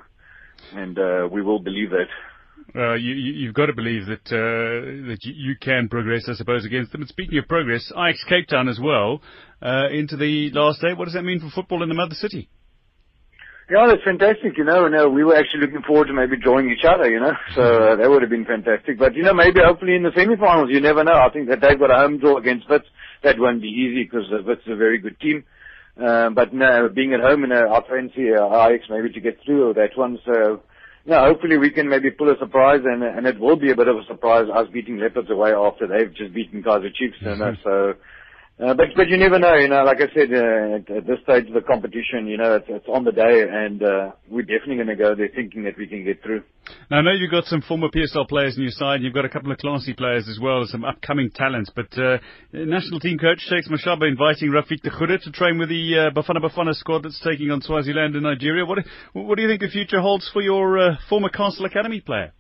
and 0.74 0.98
uh, 0.98 1.28
we 1.32 1.42
will 1.42 1.60
believe 1.60 1.92
that. 1.92 2.08
Uh, 2.76 2.96
you, 2.96 3.14
you've 3.14 3.54
got 3.54 3.68
to 3.68 3.74
believe 3.74 4.08
that 4.08 4.28
uh, 4.28 5.08
that 5.08 5.20
you, 5.22 5.34
you, 5.36 5.56
can 5.60 5.88
progress, 5.88 6.28
I 6.28 6.34
suppose, 6.34 6.66
against 6.66 6.92
them. 6.92 7.02
And 7.02 7.10
speaking 7.10 7.38
of 7.38 7.48
progress, 7.48 7.92
Ajax 7.96 8.24
Cape 8.28 8.48
Town 8.48 8.68
as 8.68 8.80
well 8.80 9.22
uh, 9.62 9.88
into 9.92 10.18
the 10.18 10.50
last 10.52 10.82
day. 10.82 10.94
What 10.94 11.06
does 11.06 11.14
that 11.14 11.24
mean 11.24 11.40
for 11.40 11.50
football 11.50 11.82
in 11.82 11.90
the 11.90 11.96
mother 11.96 12.16
city? 12.16 12.50
Yeah, 13.70 13.88
that's 13.88 14.04
fantastic. 14.04 14.58
You 14.58 14.64
know, 14.64 14.86
and 14.86 14.96
uh, 14.96 15.10
we 15.10 15.24
were 15.24 15.36
actually 15.36 15.62
looking 15.62 15.84
forward 15.84 16.08
to 16.08 16.14
maybe 16.14 16.38
drawing 16.38 16.70
each 16.70 16.86
other. 16.88 17.10
You 17.10 17.20
know, 17.20 17.34
so 17.56 17.62
uh, 17.62 17.96
that 17.98 18.10
would 18.10 18.22
have 18.22 18.32
been 18.32 18.46
fantastic. 18.46 18.98
But 18.98 19.16
you 19.16 19.24
know, 19.24 19.34
maybe 19.34 19.60
hopefully 19.64 19.96
in 19.96 20.04
the 20.04 20.12
semi-finals, 20.16 20.70
you 20.72 20.80
never 20.80 21.04
know. 21.04 21.20
I 21.20 21.30
think 21.30 21.50
that 21.50 21.60
they've 21.62 21.80
got 21.80 21.92
a 21.92 21.98
home 21.98 22.20
draw 22.20 22.38
against 22.38 22.70
Wits. 22.70 22.88
That 23.24 23.40
won't 23.40 23.62
be 23.62 23.68
easy 23.68 24.04
because 24.04 24.32
uh, 24.32 24.44
Wits 24.46 24.62
is 24.66 24.74
a 24.74 24.76
very 24.76 25.00
good 25.00 25.20
team. 25.20 25.44
Um, 25.98 26.36
but 26.36 26.54
no, 26.54 26.90
being 26.94 27.14
at 27.14 27.22
home 27.22 27.44
in 27.44 27.52
a, 27.52 27.68
I 27.68 27.82
fancy 27.90 28.32
uh, 28.32 28.46
Ajax 28.46 28.86
maybe 28.90 29.12
to 29.14 29.20
get 29.20 29.40
through 29.44 29.74
that 29.74 29.98
one. 29.98 30.20
So 30.26 30.62
yeah, 31.06 31.26
hopefully 31.26 31.58
we 31.58 31.72
can 31.72 31.90
maybe 31.90 32.12
pull 32.12 32.30
a 32.30 32.38
surprise, 32.38 32.82
and 32.86 33.04
and 33.04 33.26
it 33.26 33.40
will 33.40 33.56
be 33.58 33.72
a 33.72 33.76
bit 33.76 33.88
of 33.88 33.98
a 33.98 34.06
surprise 34.08 34.46
us 34.54 34.68
beating 34.72 35.00
Leopards 35.00 35.30
away 35.30 35.52
after 35.52 35.88
they've 35.88 36.14
just 36.14 36.34
beaten 36.34 36.64
Kaizer 36.64 36.94
Chiefs. 36.94 37.18
You 37.22 37.36
know, 37.36 37.54
so 37.64 37.94
uh, 38.60 38.74
but 38.74 38.88
but 38.96 39.08
you 39.08 39.18
never 39.18 39.38
know, 39.38 39.54
you 39.54 39.70
know. 39.70 39.84
Like 39.84 39.98
I 39.98 40.10
said, 40.16 40.34
uh, 40.34 40.98
at, 40.98 41.06
this 41.06 41.22
stage 41.22 41.48
of 41.48 41.54
the 41.54 41.62
competition, 41.62 42.26
you 42.26 42.38
know, 42.38 42.56
it's, 42.56 42.66
it's 42.68 42.88
on 42.88 43.04
the 43.04 43.12
day, 43.12 43.46
and 43.48 43.84
uh, 43.84 44.12
we're 44.28 44.42
definitely 44.42 44.78
going 44.78 44.88
to 44.88 44.96
go 44.96 45.14
there 45.14 45.30
thinking 45.30 45.64
that 45.66 45.78
we 45.78 45.86
can 45.86 46.04
get 46.04 46.24
through. 46.24 46.42
Now 46.90 46.98
I 46.98 47.02
know 47.04 47.12
you've 47.12 47.30
got 47.30 47.46
some 47.46 47.62
former 47.62 47.90
PSL 47.90 48.28
players 48.28 48.58
on 48.58 48.64
your 48.64 48.72
side. 48.72 49.02
You've 49.04 49.14
got 49.14 49.26
a 49.26 49.30
couple 49.30 49.52
of 49.52 49.60
classy 49.60 49.94
players 49.94 50.28
as 50.28 50.40
well, 50.42 50.66
some 50.66 50.84
upcoming 50.84 51.30
talents. 51.30 51.70
But 51.70 51.96
uh, 52.00 52.18
national 52.52 53.00
team 53.00 53.20
coach 53.20 53.42
Shakes 53.42 53.70
Mashaba 53.70 54.10
inviting 54.10 54.50
Rafik 54.50 54.82
Tekhuda 54.82 55.22
to 55.22 55.32
train 55.32 55.60
with 55.60 55.70
the 55.70 56.10
uh, 56.10 56.20
Bafana 56.20 56.42
Bafana 56.42 56.74
squad 56.74 57.04
that's 57.04 57.22
taking 57.24 57.52
on 57.52 57.62
Swaziland 57.62 58.16
and 58.16 58.24
Nigeria. 58.24 58.66
What 58.66 58.80
what 59.14 59.36
do 59.36 59.44
you 59.44 59.48
think 59.48 59.62
the 59.62 59.70
future 59.70 60.02
holds 60.02 60.28
for 60.34 60.42
your 60.42 60.80
uh, 60.80 60.96
former 61.08 61.30
Castle 61.30 61.66
Academy 61.66 62.02
player? 62.02 62.34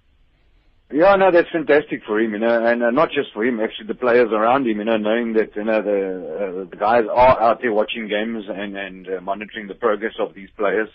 Yeah, 0.89 1.17
no, 1.17 1.31
that's 1.31 1.49
fantastic 1.51 2.01
for 2.07 2.17
him, 2.17 2.31
you 2.31 2.39
know, 2.39 2.65
and 2.65 2.81
uh, 2.81 2.91
not 2.91 3.09
just 3.11 3.33
for 3.33 3.43
him, 3.43 3.59
actually 3.59 3.87
the 3.87 3.93
players 3.93 4.29
around 4.31 4.65
him, 4.67 4.77
you 4.79 4.85
know, 4.85 4.95
knowing 4.95 5.33
that, 5.33 5.53
you 5.53 5.65
know, 5.65 5.81
the, 5.81 6.63
uh, 6.63 6.69
the 6.69 6.77
guys 6.77 7.03
are 7.11 7.41
out 7.41 7.59
there 7.61 7.73
watching 7.73 8.07
games 8.07 8.45
and, 8.47 8.77
and 8.77 9.07
uh, 9.09 9.19
monitoring 9.19 9.67
the 9.67 9.75
progress 9.75 10.13
of 10.17 10.33
these 10.33 10.47
players. 10.55 10.87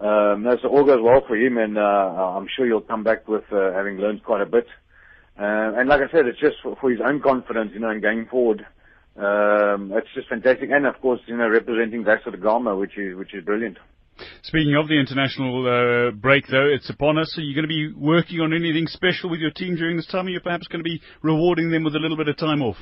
Um, 0.00 0.44
no, 0.44 0.56
so 0.62 0.68
all 0.68 0.84
goes 0.84 1.02
well 1.02 1.22
for 1.26 1.36
him 1.36 1.58
and, 1.58 1.76
uh, 1.76 1.80
I'm 2.38 2.48
sure 2.56 2.64
he'll 2.64 2.80
come 2.80 3.04
back 3.04 3.28
with, 3.28 3.44
uh, 3.52 3.72
having 3.74 3.98
learned 3.98 4.24
quite 4.24 4.40
a 4.40 4.46
bit. 4.46 4.66
Uh, 5.38 5.76
and 5.76 5.90
like 5.90 6.00
I 6.00 6.10
said, 6.10 6.26
it's 6.26 6.40
just 6.40 6.56
for, 6.62 6.76
for 6.80 6.90
his 6.90 7.00
own 7.06 7.20
confidence, 7.20 7.72
you 7.74 7.80
know, 7.80 7.90
in 7.90 8.00
going 8.00 8.26
forward. 8.26 8.64
Um, 9.14 9.92
it's 9.94 10.08
just 10.14 10.30
fantastic. 10.30 10.70
And 10.70 10.86
of 10.86 10.98
course, 11.02 11.20
you 11.26 11.36
know, 11.36 11.50
representing 11.50 12.02
Vasco 12.02 12.30
da 12.30 12.38
Gama, 12.38 12.76
which 12.76 12.96
is, 12.96 13.14
which 13.14 13.34
is 13.34 13.44
brilliant. 13.44 13.76
Speaking 14.42 14.76
of 14.76 14.88
the 14.88 14.98
international 14.98 15.66
uh, 15.66 16.10
break, 16.12 16.46
though, 16.46 16.68
it's 16.68 16.88
upon 16.88 17.18
us. 17.18 17.36
Are 17.36 17.42
you 17.42 17.54
going 17.54 17.64
to 17.64 17.68
be 17.68 17.92
working 17.92 18.40
on 18.40 18.52
anything 18.54 18.86
special 18.86 19.30
with 19.30 19.40
your 19.40 19.50
team 19.50 19.76
during 19.76 19.96
this 19.96 20.06
time? 20.06 20.26
Are 20.26 20.30
you 20.30 20.40
perhaps 20.40 20.68
going 20.68 20.80
to 20.80 20.88
be 20.88 21.00
rewarding 21.22 21.70
them 21.70 21.84
with 21.84 21.94
a 21.96 21.98
little 21.98 22.16
bit 22.16 22.28
of 22.28 22.36
time 22.36 22.62
off? 22.62 22.76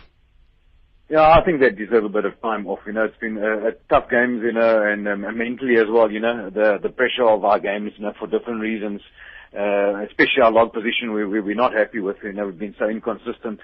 Yeah, 1.08 1.22
I 1.22 1.44
think 1.44 1.60
they 1.60 1.70
deserve 1.70 2.04
a 2.04 2.08
bit 2.08 2.24
of 2.24 2.40
time 2.42 2.66
off. 2.66 2.80
You 2.86 2.92
know, 2.92 3.04
it's 3.04 3.16
been 3.18 3.38
a, 3.38 3.68
a 3.68 3.72
tough 3.88 4.10
games, 4.10 4.42
you 4.44 4.52
know, 4.52 4.82
and 4.82 5.06
um, 5.08 5.20
mentally 5.38 5.76
as 5.76 5.86
well. 5.88 6.10
You 6.10 6.20
know, 6.20 6.50
the 6.50 6.78
the 6.82 6.88
pressure 6.88 7.28
of 7.28 7.44
our 7.44 7.60
games, 7.60 7.92
you 7.96 8.04
know, 8.04 8.12
for 8.18 8.26
different 8.26 8.60
reasons. 8.60 9.00
Uh, 9.56 10.02
especially 10.04 10.42
our 10.42 10.50
log 10.50 10.72
position, 10.72 11.12
we, 11.12 11.24
we 11.24 11.40
we're 11.40 11.54
not 11.54 11.72
happy 11.72 12.00
with. 12.00 12.16
You 12.24 12.32
know, 12.32 12.46
we've 12.46 12.58
been 12.58 12.74
so 12.78 12.88
inconsistent. 12.88 13.60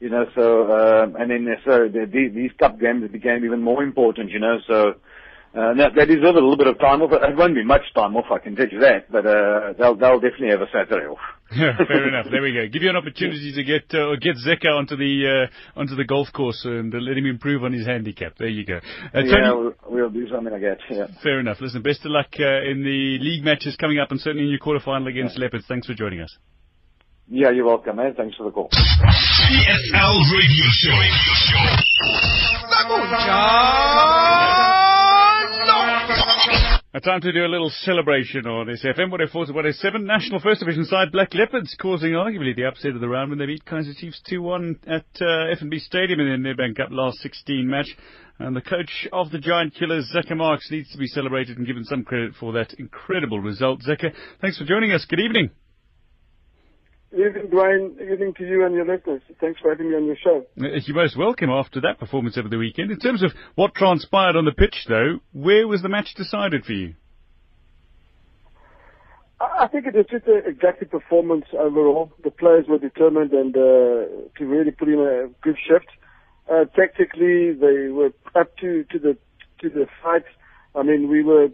You 0.00 0.10
know, 0.10 0.24
so 0.34 0.72
um, 0.72 1.14
and 1.16 1.30
then 1.30 1.46
so 1.64 1.86
the, 1.86 2.06
the, 2.10 2.28
these 2.28 2.50
cup 2.58 2.80
games 2.80 3.08
became 3.10 3.44
even 3.44 3.62
more 3.62 3.84
important. 3.84 4.30
You 4.30 4.40
know, 4.40 4.58
so 4.66 4.94
uh, 5.52 5.74
that, 5.74 5.94
that 5.96 6.06
deserves 6.06 6.38
a 6.38 6.40
little 6.40 6.56
bit 6.56 6.68
of 6.68 6.78
time 6.78 7.02
off. 7.02 7.10
It 7.10 7.36
won't 7.36 7.56
be 7.56 7.64
much 7.64 7.82
time 7.94 8.16
off, 8.16 8.30
I 8.30 8.38
can 8.38 8.54
tell 8.54 8.68
you 8.70 8.80
that, 8.80 9.10
but 9.10 9.26
uh, 9.26 9.72
they'll, 9.76 9.96
they'll 9.96 10.20
definitely 10.20 10.50
have 10.50 10.62
a 10.62 10.70
Saturday 10.70 11.06
off. 11.06 11.18
yeah, 11.56 11.76
fair 11.88 12.06
enough. 12.06 12.26
There 12.30 12.40
we 12.40 12.54
go. 12.54 12.68
Give 12.68 12.82
you 12.82 12.90
an 12.90 12.96
opportunity 12.96 13.52
to 13.52 13.64
get 13.64 13.92
uh, 13.92 14.14
get 14.14 14.36
Zeca 14.38 14.70
onto 14.70 14.94
the 14.96 15.48
uh, 15.50 15.80
onto 15.80 15.96
the 15.96 16.04
golf 16.04 16.28
course 16.32 16.64
and 16.64 16.94
let 16.94 17.18
him 17.18 17.26
improve 17.26 17.64
on 17.64 17.72
his 17.72 17.84
handicap. 17.86 18.38
There 18.38 18.46
you 18.46 18.64
go. 18.64 18.78
Uh, 19.12 19.18
yeah, 19.24 19.52
we'll, 19.52 19.74
we'll, 19.88 20.10
do 20.10 20.28
something 20.30 20.52
like 20.52 20.62
that. 20.62 20.78
Yeah. 20.88 21.08
Fair 21.24 21.40
enough. 21.40 21.60
Listen, 21.60 21.82
best 21.82 22.04
of 22.04 22.12
luck 22.12 22.28
uh, 22.38 22.62
in 22.70 22.84
the 22.84 23.18
league 23.18 23.42
matches 23.42 23.74
coming 23.74 23.98
up, 23.98 24.12
and 24.12 24.20
certainly 24.20 24.44
in 24.44 24.50
your 24.50 24.60
quarterfinal 24.60 25.08
against 25.08 25.36
yeah. 25.36 25.42
Leopards. 25.42 25.64
Thanks 25.66 25.88
for 25.88 25.94
joining 25.94 26.20
us. 26.20 26.38
Yeah, 27.26 27.50
you're 27.50 27.66
welcome, 27.66 27.96
man. 27.96 28.14
Thanks 28.14 28.36
for 28.36 28.44
the 28.44 28.52
call. 28.52 28.68
PSL 28.70 30.30
Radio 30.30 30.66
Show. 30.78 30.94
A 36.92 37.00
time 37.00 37.20
to 37.20 37.30
do 37.30 37.44
a 37.44 37.46
little 37.46 37.70
celebration 37.70 38.48
on 38.48 38.66
SFM. 38.66 39.12
What 39.12 39.20
what 39.54 39.64
a 39.64 39.72
seven 39.72 40.06
national 40.06 40.40
first 40.40 40.58
division 40.58 40.84
side 40.84 41.12
Black 41.12 41.32
Leopards 41.34 41.76
causing 41.80 42.14
arguably 42.14 42.56
the 42.56 42.64
upset 42.64 42.96
of 42.96 43.00
the 43.00 43.08
round 43.08 43.30
when 43.30 43.38
they 43.38 43.46
beat 43.46 43.64
Kaizer 43.64 43.96
Chiefs 43.96 44.20
2-1 44.28 44.74
at 44.88 45.04
uh, 45.20 45.54
FNB 45.54 45.78
Stadium 45.78 46.18
in 46.18 46.42
the 46.42 46.48
Nedbank 46.48 46.78
Cup 46.78 46.88
last 46.90 47.18
16 47.18 47.70
match. 47.70 47.96
And 48.40 48.56
the 48.56 48.60
coach 48.60 49.06
of 49.12 49.30
the 49.30 49.38
Giant 49.38 49.76
Killers, 49.76 50.12
Zeca 50.12 50.36
Marques, 50.36 50.68
needs 50.72 50.90
to 50.90 50.98
be 50.98 51.06
celebrated 51.06 51.58
and 51.58 51.66
given 51.66 51.84
some 51.84 52.02
credit 52.02 52.32
for 52.40 52.52
that 52.54 52.72
incredible 52.72 53.38
result. 53.38 53.82
Zeca, 53.88 54.12
thanks 54.40 54.58
for 54.58 54.64
joining 54.64 54.90
us. 54.90 55.06
Good 55.08 55.20
evening. 55.20 55.50
Evening, 57.12 57.48
Dwayne. 57.48 58.00
Evening 58.00 58.34
to 58.34 58.46
you 58.46 58.64
and 58.64 58.72
your 58.72 58.86
listeners. 58.86 59.20
Thanks 59.40 59.60
for 59.60 59.70
having 59.70 59.90
me 59.90 59.96
on 59.96 60.04
your 60.04 60.16
show. 60.22 60.46
Uh, 60.60 60.78
you're 60.86 60.96
most 60.96 61.18
welcome 61.18 61.50
after 61.50 61.80
that 61.80 61.98
performance 61.98 62.38
over 62.38 62.48
the 62.48 62.56
weekend. 62.56 62.92
In 62.92 63.00
terms 63.00 63.24
of 63.24 63.32
what 63.56 63.74
transpired 63.74 64.36
on 64.36 64.44
the 64.44 64.52
pitch, 64.52 64.86
though, 64.88 65.18
where 65.32 65.66
was 65.66 65.82
the 65.82 65.88
match 65.88 66.14
decided 66.16 66.64
for 66.64 66.72
you? 66.72 66.94
I 69.40 69.66
think 69.66 69.86
it 69.86 69.94
was 69.94 70.06
just 70.08 70.26
an 70.28 70.42
exact 70.46 70.88
performance 70.88 71.46
overall. 71.58 72.12
The 72.22 72.30
players 72.30 72.66
were 72.68 72.78
determined 72.78 73.32
and 73.32 73.56
uh, 73.56 74.30
to 74.38 74.44
really 74.46 74.70
put 74.70 74.88
in 74.88 75.00
a 75.00 75.28
good 75.42 75.56
shift. 75.66 75.88
Uh, 76.48 76.66
tactically, 76.76 77.52
they 77.54 77.88
were 77.88 78.12
up 78.36 78.56
to, 78.58 78.84
to 78.84 78.98
the 78.98 79.16
to 79.62 79.68
the 79.68 79.86
fight. 80.02 80.24
I 80.76 80.82
mean, 80.82 81.08
we 81.08 81.24
were. 81.24 81.48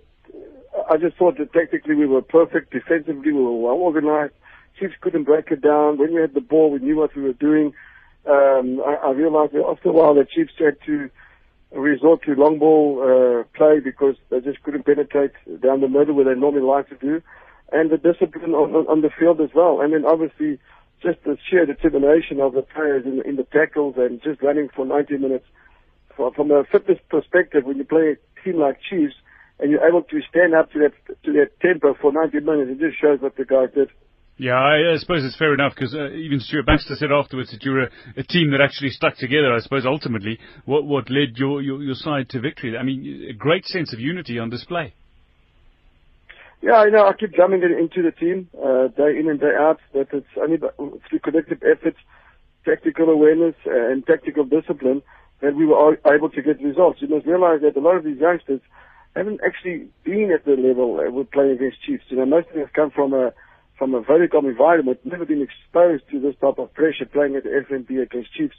I 0.91 0.99
just 0.99 1.17
thought 1.17 1.39
that 1.39 1.53
tactically 1.55 1.95
we 1.95 2.07
were 2.07 2.23
perfect. 2.23 2.73
Defensively, 2.73 3.33
we 3.33 3.41
were 3.41 3.57
well 3.57 3.77
organized 3.77 4.35
Chiefs 4.79 4.95
couldn't 5.01 5.25
break 5.25 5.51
it 5.51 5.63
down. 5.63 5.99
When 5.99 6.15
we 6.15 6.21
had 6.21 6.35
the 6.35 6.41
ball, 6.41 6.71
we 6.71 6.79
knew 6.79 6.97
what 6.97 7.15
we 7.15 7.23
were 7.23 7.33
doing. 7.33 7.73
Um, 8.27 8.83
I, 8.85 9.09
I 9.09 9.11
realized 9.13 9.53
that 9.53 9.65
after 9.65 9.91
a 9.91 9.93
while 9.93 10.15
the 10.15 10.25
Chiefs 10.25 10.53
had 10.59 10.77
to 10.87 11.11
resort 11.73 12.23
to 12.25 12.35
long 12.35 12.59
ball 12.59 13.03
uh, 13.03 13.45
play 13.57 13.81
because 13.81 14.17
they 14.31 14.41
just 14.41 14.63
couldn't 14.63 14.85
penetrate 14.85 15.33
down 15.63 15.81
the 15.81 15.89
middle 15.89 16.15
where 16.15 16.25
they 16.25 16.39
normally 16.39 16.63
like 16.63 16.89
to 16.89 16.97
do, 16.97 17.23
and 17.73 17.91
the 17.91 17.99
discipline 17.99 18.53
on, 18.53 18.75
on, 18.87 19.01
the 19.03 19.11
field 19.19 19.41
as 19.41 19.51
well. 19.55 19.81
And 19.81 19.93
then 19.93 20.05
obviously 20.05 20.59
just 21.03 21.23
the 21.25 21.37
sheer 21.49 21.67
determination 21.67 22.41
of 22.41 22.55
the 22.55 22.63
players 22.63 23.05
in, 23.05 23.23
in 23.27 23.37
the 23.37 23.45
tackles 23.45 23.95
and 23.97 24.23
just 24.23 24.43
running 24.43 24.69
for 24.75 24.87
90 24.87 25.19
minutes. 25.19 25.47
From, 26.17 26.33
from 26.33 26.51
a 26.51 26.65
fitness 26.65 26.99
perspective, 27.11 27.65
when 27.65 27.77
you 27.77 27.85
play 27.85 28.17
a 28.17 28.43
team 28.43 28.59
like 28.59 28.81
Chiefs 28.89 29.15
and 29.59 29.71
you're 29.71 29.87
able 29.87 30.03
to 30.03 30.21
stand 30.29 30.55
up 30.55 30.73
to 30.73 30.79
that 30.79 31.23
to 31.25 31.33
that 31.35 31.61
tempo 31.61 31.95
for 31.95 32.13
90 32.13 32.41
minutes, 32.41 32.71
it 32.71 32.81
just 32.81 33.01
shows 33.01 33.21
what 33.21 33.37
the 33.37 33.45
guys 33.45 33.69
did. 33.75 33.91
Yeah, 34.39 34.53
I, 34.53 34.93
I 34.93 34.97
suppose 34.99 35.25
it's 35.25 35.37
fair 35.37 35.55
enough 35.55 35.73
because 35.75 35.95
uh, 35.95 36.11
even 36.11 36.41
Stuart 36.41 36.67
Baxter 36.67 36.95
said 36.95 37.11
afterwards 37.11 37.53
that 37.53 37.65
you 37.65 37.71
were 37.71 37.85
a, 37.85 37.91
a, 38.19 38.23
team 38.23 38.51
that 38.51 38.61
actually 38.61 38.91
stuck 38.91 39.17
together. 39.17 39.55
I 39.55 39.61
suppose 39.61 39.87
ultimately 39.87 40.39
what 40.67 40.85
what 40.85 41.09
led 41.09 41.37
your, 41.37 41.63
your, 41.63 41.83
your 41.83 41.95
side 41.95 42.29
to 42.31 42.41
victory. 42.41 42.77
I 42.77 42.83
mean, 42.83 43.29
a 43.31 43.33
great 43.33 43.65
sense 43.65 43.95
of 43.95 44.01
unity 44.01 44.39
on 44.39 44.51
display. 44.51 44.93
Yeah, 46.61 46.85
you 46.85 46.91
know, 46.91 47.07
I 47.07 47.13
keep 47.15 47.33
drumming 47.33 47.63
it 47.63 47.71
into 47.71 48.03
the 48.03 48.13
team 48.13 48.49
uh, 48.57 48.89
day 48.89 49.19
in 49.19 49.29
and 49.31 49.41
day 49.41 49.55
out 49.59 49.79
that 49.95 50.09
it's 50.13 50.27
only 50.37 50.59
through 50.59 51.19
collective 51.21 51.63
efforts, 51.63 51.99
tactical 52.65 53.09
awareness, 53.09 53.55
uh, 53.67 53.71
and 53.71 54.07
tactical 54.07 54.45
discipline 54.45 55.03
that 55.41 55.55
we 55.55 55.65
were 55.65 55.99
able 56.13 56.29
to 56.31 56.43
get 56.43 56.63
results. 56.63 57.01
You 57.01 57.09
must 57.09 57.27
realize 57.27 57.61
that 57.63 57.77
a 57.77 57.81
lot 57.81 57.97
of 57.97 58.05
these 58.05 58.19
youngsters 58.19 58.61
haven't 59.15 59.41
actually 59.47 59.89
been 60.05 60.31
at 60.31 60.45
the 60.45 60.61
level 60.61 61.01
uh, 61.01 61.11
we're 61.11 61.25
playing 61.25 61.53
against 61.53 61.81
Chiefs. 61.83 62.05
You 62.09 62.19
know, 62.19 62.27
most 62.27 62.49
of 62.49 62.55
them 62.55 62.65
have 62.65 62.73
come 62.75 62.91
from 62.91 63.15
a 63.15 63.33
from 63.79 63.95
a 63.95 64.03
Vodacom 64.03 64.49
environment, 64.49 65.01
never 65.05 65.25
been 65.25 65.43
exposed 65.43 66.05
to 66.11 66.21
this 66.21 66.35
type 66.41 66.59
of 66.59 66.73
pressure 66.73 67.07
playing 67.07 67.37
at 67.37 67.45
the 67.45 67.51
FNB 67.51 68.03
against 68.03 68.33
Chiefs. 68.33 68.57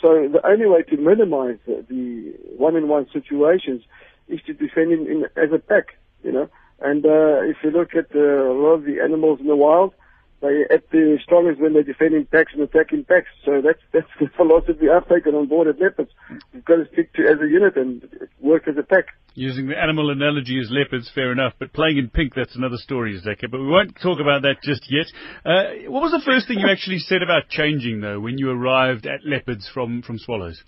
So 0.00 0.28
the 0.32 0.40
only 0.46 0.66
way 0.66 0.82
to 0.82 0.96
minimize 0.96 1.58
the, 1.66 2.34
one-on-one 2.56 3.08
situations 3.12 3.82
is 4.28 4.40
to 4.46 4.52
defend 4.52 4.92
in, 4.92 5.06
in, 5.06 5.24
as 5.36 5.52
a 5.52 5.58
pack, 5.58 5.98
you 6.22 6.32
know. 6.32 6.48
And 6.80 7.04
uh, 7.04 7.42
if 7.42 7.56
you 7.62 7.70
look 7.70 7.94
at 7.94 8.14
uh, 8.14 8.18
a 8.18 8.54
lot 8.54 8.74
of 8.74 8.84
the 8.84 9.00
animals 9.00 9.40
in 9.40 9.46
the 9.46 9.56
wild, 9.56 9.94
they 10.42 10.66
at 10.74 10.90
the 10.90 11.18
strongest 11.22 11.60
when 11.60 11.72
they're 11.72 11.84
defending 11.84 12.26
packs 12.26 12.52
and 12.52 12.62
attacking 12.62 13.04
packs. 13.04 13.30
So 13.44 13.62
that's 13.62 13.78
that's 13.92 14.10
the 14.20 14.26
philosophy 14.36 14.90
I've 14.90 15.08
taken 15.08 15.34
on 15.34 15.46
board 15.46 15.68
at 15.68 15.78
Leopards. 15.80 16.10
We've 16.52 16.64
got 16.64 16.76
to 16.76 16.86
stick 16.92 17.14
to 17.14 17.22
as 17.22 17.38
a 17.40 17.48
unit 17.48 17.76
and 17.76 18.02
work 18.40 18.66
as 18.66 18.76
a 18.76 18.82
pack. 18.82 19.06
Using 19.34 19.68
the 19.68 19.78
animal 19.78 20.10
analogy 20.10 20.58
as 20.60 20.68
leopards, 20.70 21.10
fair 21.14 21.32
enough. 21.32 21.54
But 21.58 21.72
playing 21.72 21.96
in 21.96 22.10
pink, 22.10 22.34
that's 22.34 22.54
another 22.54 22.76
story, 22.76 23.18
Zeca. 23.18 23.50
But 23.50 23.60
we 23.60 23.68
won't 23.68 23.96
talk 24.02 24.20
about 24.20 24.42
that 24.42 24.56
just 24.62 24.82
yet. 24.90 25.06
Uh, 25.46 25.88
what 25.90 26.02
was 26.02 26.12
the 26.12 26.20
first 26.26 26.48
thing 26.48 26.58
you 26.58 26.68
actually 26.68 26.98
said 26.98 27.22
about 27.22 27.48
changing, 27.48 28.02
though, 28.02 28.20
when 28.20 28.36
you 28.36 28.50
arrived 28.50 29.06
at 29.06 29.24
Leopards 29.24 29.70
from, 29.72 30.02
from 30.02 30.18
Swallows? 30.18 30.62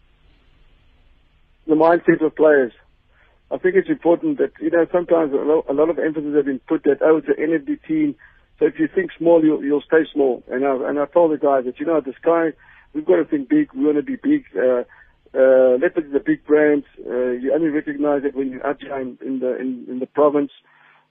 The 1.67 1.75
mindset 1.75 2.25
of 2.25 2.35
players. 2.35 2.73
I 3.51 3.59
think 3.59 3.75
it's 3.75 3.91
important 3.91 4.39
that, 4.39 4.53
you 4.61 4.71
know, 4.71 4.87
sometimes 4.91 5.35
a 5.35 5.37
lot, 5.37 5.67
a 5.69 5.75
lot 5.75 5.91
of 5.91 5.99
emphasis 5.99 6.35
has 6.35 6.47
been 6.47 6.61
put 6.67 6.85
that, 6.85 7.03
oh, 7.03 7.19
it's 7.19 7.29
an 7.29 7.37
NFD 7.39 7.87
team. 7.87 8.15
So 8.59 8.67
if 8.67 8.79
you 8.79 8.89
think 8.95 9.11
small, 9.19 9.45
you'll, 9.45 9.65
you'll 9.65 9.83
stay 9.83 10.05
small. 10.13 10.43
And 10.49 10.65
I, 10.65 10.89
and 10.89 10.99
I 10.99 11.07
told 11.07 11.33
the 11.33 11.39
guys 11.39 11.65
that, 11.65 11.81
you 11.81 11.87
know, 11.87 12.01
the 12.01 12.13
sky, 12.21 12.57
we've 12.93 13.05
got 13.05 13.17
to 13.17 13.25
think 13.25 13.49
big. 13.49 13.73
We 13.75 13.85
want 13.85 13.97
to 13.97 14.03
be 14.03 14.17
big. 14.17 14.45
Uh, 14.57 14.85
uh, 15.37 15.77
Leopard 15.83 16.07
is 16.07 16.15
a 16.15 16.23
big 16.25 16.47
brand. 16.47 16.85
Uh, 17.05 17.31
you 17.31 17.53
only 17.53 17.69
recognize 17.69 18.23
it 18.25 18.37
when 18.37 18.51
you're 18.51 18.67
out 18.67 18.81
here 18.81 18.99
in, 19.01 19.19
in 19.25 19.41
the 19.41 19.59
in, 19.59 19.85
in 19.89 19.99
the 19.99 20.07
province. 20.07 20.53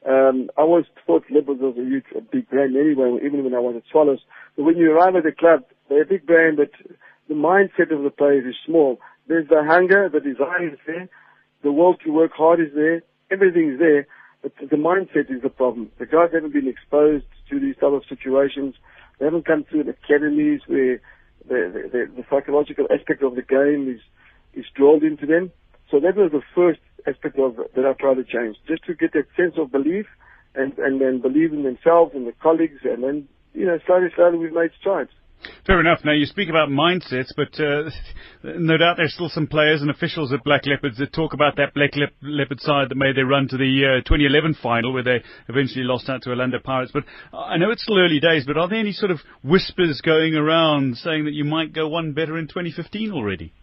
Um, 0.08 0.50
I 0.58 0.62
always 0.62 0.86
thought 1.06 1.24
Leopard 1.30 1.60
was 1.60 1.76
a 1.78 1.84
huge, 1.84 2.06
a 2.16 2.22
big 2.22 2.50
brand 2.50 2.76
anyway, 2.76 3.20
even 3.24 3.44
when 3.44 3.54
I 3.54 3.60
was 3.60 3.76
at 3.78 3.84
Swallows. 3.92 4.20
But 4.56 4.64
when 4.64 4.78
you 4.78 4.92
arrive 4.92 5.16
at 5.16 5.24
the 5.24 5.32
club, 5.32 5.64
they're 5.90 6.04
a 6.04 6.06
big 6.06 6.26
brand, 6.26 6.58
but 6.58 6.72
the 7.28 7.36
mindset 7.36 7.92
of 7.92 8.04
the 8.04 8.10
players 8.10 8.46
is 8.46 8.56
small. 8.66 9.00
There's 9.28 9.48
the 9.48 9.64
hunger, 9.66 10.10
the 10.10 10.20
desire 10.20 10.68
is 10.68 10.80
there, 10.86 11.08
the 11.64 11.72
will 11.72 11.96
to 12.04 12.12
work 12.12 12.32
hard 12.36 12.60
is 12.60 12.74
there, 12.76 13.02
everything 13.32 13.74
is 13.74 13.80
there, 13.80 14.08
the 14.44 14.76
mindset 14.76 15.32
is 15.34 15.42
the 15.42 15.50
problem. 15.50 15.90
The 16.00 16.06
guys 16.06 16.30
haven't 16.34 16.54
been 16.54 16.68
exposed 16.68 17.26
to 17.50 17.60
these 17.60 17.76
type 17.76 17.94
of 17.94 18.04
situations. 18.08 18.76
They 19.20 19.26
haven't 19.26 19.46
come 19.46 19.64
through 19.64 19.86
the 19.86 19.96
academies 20.04 20.62
where 20.68 21.02
the, 21.48 21.90
the, 21.92 22.12
the 22.16 22.26
psychological 22.30 22.88
aspect 22.94 23.24
of 23.24 23.36
the 23.36 23.42
game 23.42 23.90
is 23.90 24.02
is 24.54 24.66
drilled 24.76 25.04
into 25.04 25.26
them. 25.26 25.52
So 25.90 26.00
that 26.00 26.16
was 26.16 26.32
the 26.32 26.42
first 26.54 26.80
aspect 27.08 27.40
of 27.40 27.56
that 27.56 27.86
I 27.86 27.94
tried 27.94 28.16
to 28.16 28.24
change, 28.24 28.58
just 28.68 28.84
to 28.86 28.94
get 28.94 29.14
that 29.14 29.28
sense 29.36 29.56
of 29.58 29.72
belief 29.72 30.06
and 30.56 30.78
and 30.78 31.00
then 31.00 31.22
believe 31.22 31.54
in 31.54 31.64
themselves 31.64 32.14
and 32.14 32.28
the 32.28 32.34
colleagues, 32.34 32.80
and 32.84 33.04
then 33.04 33.28
you 33.54 33.66
know 33.66 33.80
slowly, 33.86 34.08
slowly 34.16 34.38
we've 34.38 34.54
made 34.54 34.72
strides. 34.80 35.12
Fair 35.66 35.80
enough. 35.80 36.00
Now 36.04 36.12
you 36.12 36.26
speak 36.26 36.50
about 36.50 36.70
mindsets, 36.70 37.32
but 37.36 37.58
uh, 37.60 37.90
no 38.44 38.78
doubt 38.78 38.98
there's 38.98 39.14
still 39.14 39.30
some 39.30 39.48
players 39.48 39.82
and 39.82 39.90
officials 39.90 40.34
at 40.34 40.44
Black 40.44 40.66
Leopards 40.66 40.98
that 40.98 41.14
talk 41.14 41.34
about 41.34 41.56
that 41.56 41.74
Black 41.74 41.96
Lep- 41.96 42.14
Leopard 42.22 42.60
side 42.60 42.90
that 42.90 42.96
made 42.96 43.16
their 43.16 43.26
run 43.26 43.48
to 43.48 43.58
the 43.58 44.00
uh, 44.00 44.08
2011 44.08 44.56
final 44.62 44.94
where 44.94 45.04
they 45.04 45.24
eventually 45.48 45.86
lost 45.86 46.10
out 46.10 46.22
to 46.24 46.30
Orlando 46.30 46.60
Pirates. 46.60 46.92
But 46.94 47.04
I 47.34 47.58
know 47.58 47.72
it's 47.72 47.84
still 47.84 47.98
early 47.98 48.20
days, 48.20 48.46
but 48.46 48.58
are 48.58 48.68
there 48.68 48.80
any 48.80 48.92
sort 48.92 49.12
of 49.12 49.20
whispers 49.44 50.02
going 50.02 50.36
around 50.36 50.98
saying 50.98 51.26
that 51.26 51.34
you 51.34 51.46
might 51.46 51.74
go 51.74 51.88
one 51.88 52.14
better 52.14 52.38
in 52.38 52.48
2015 52.48 53.12
already? 53.12 53.54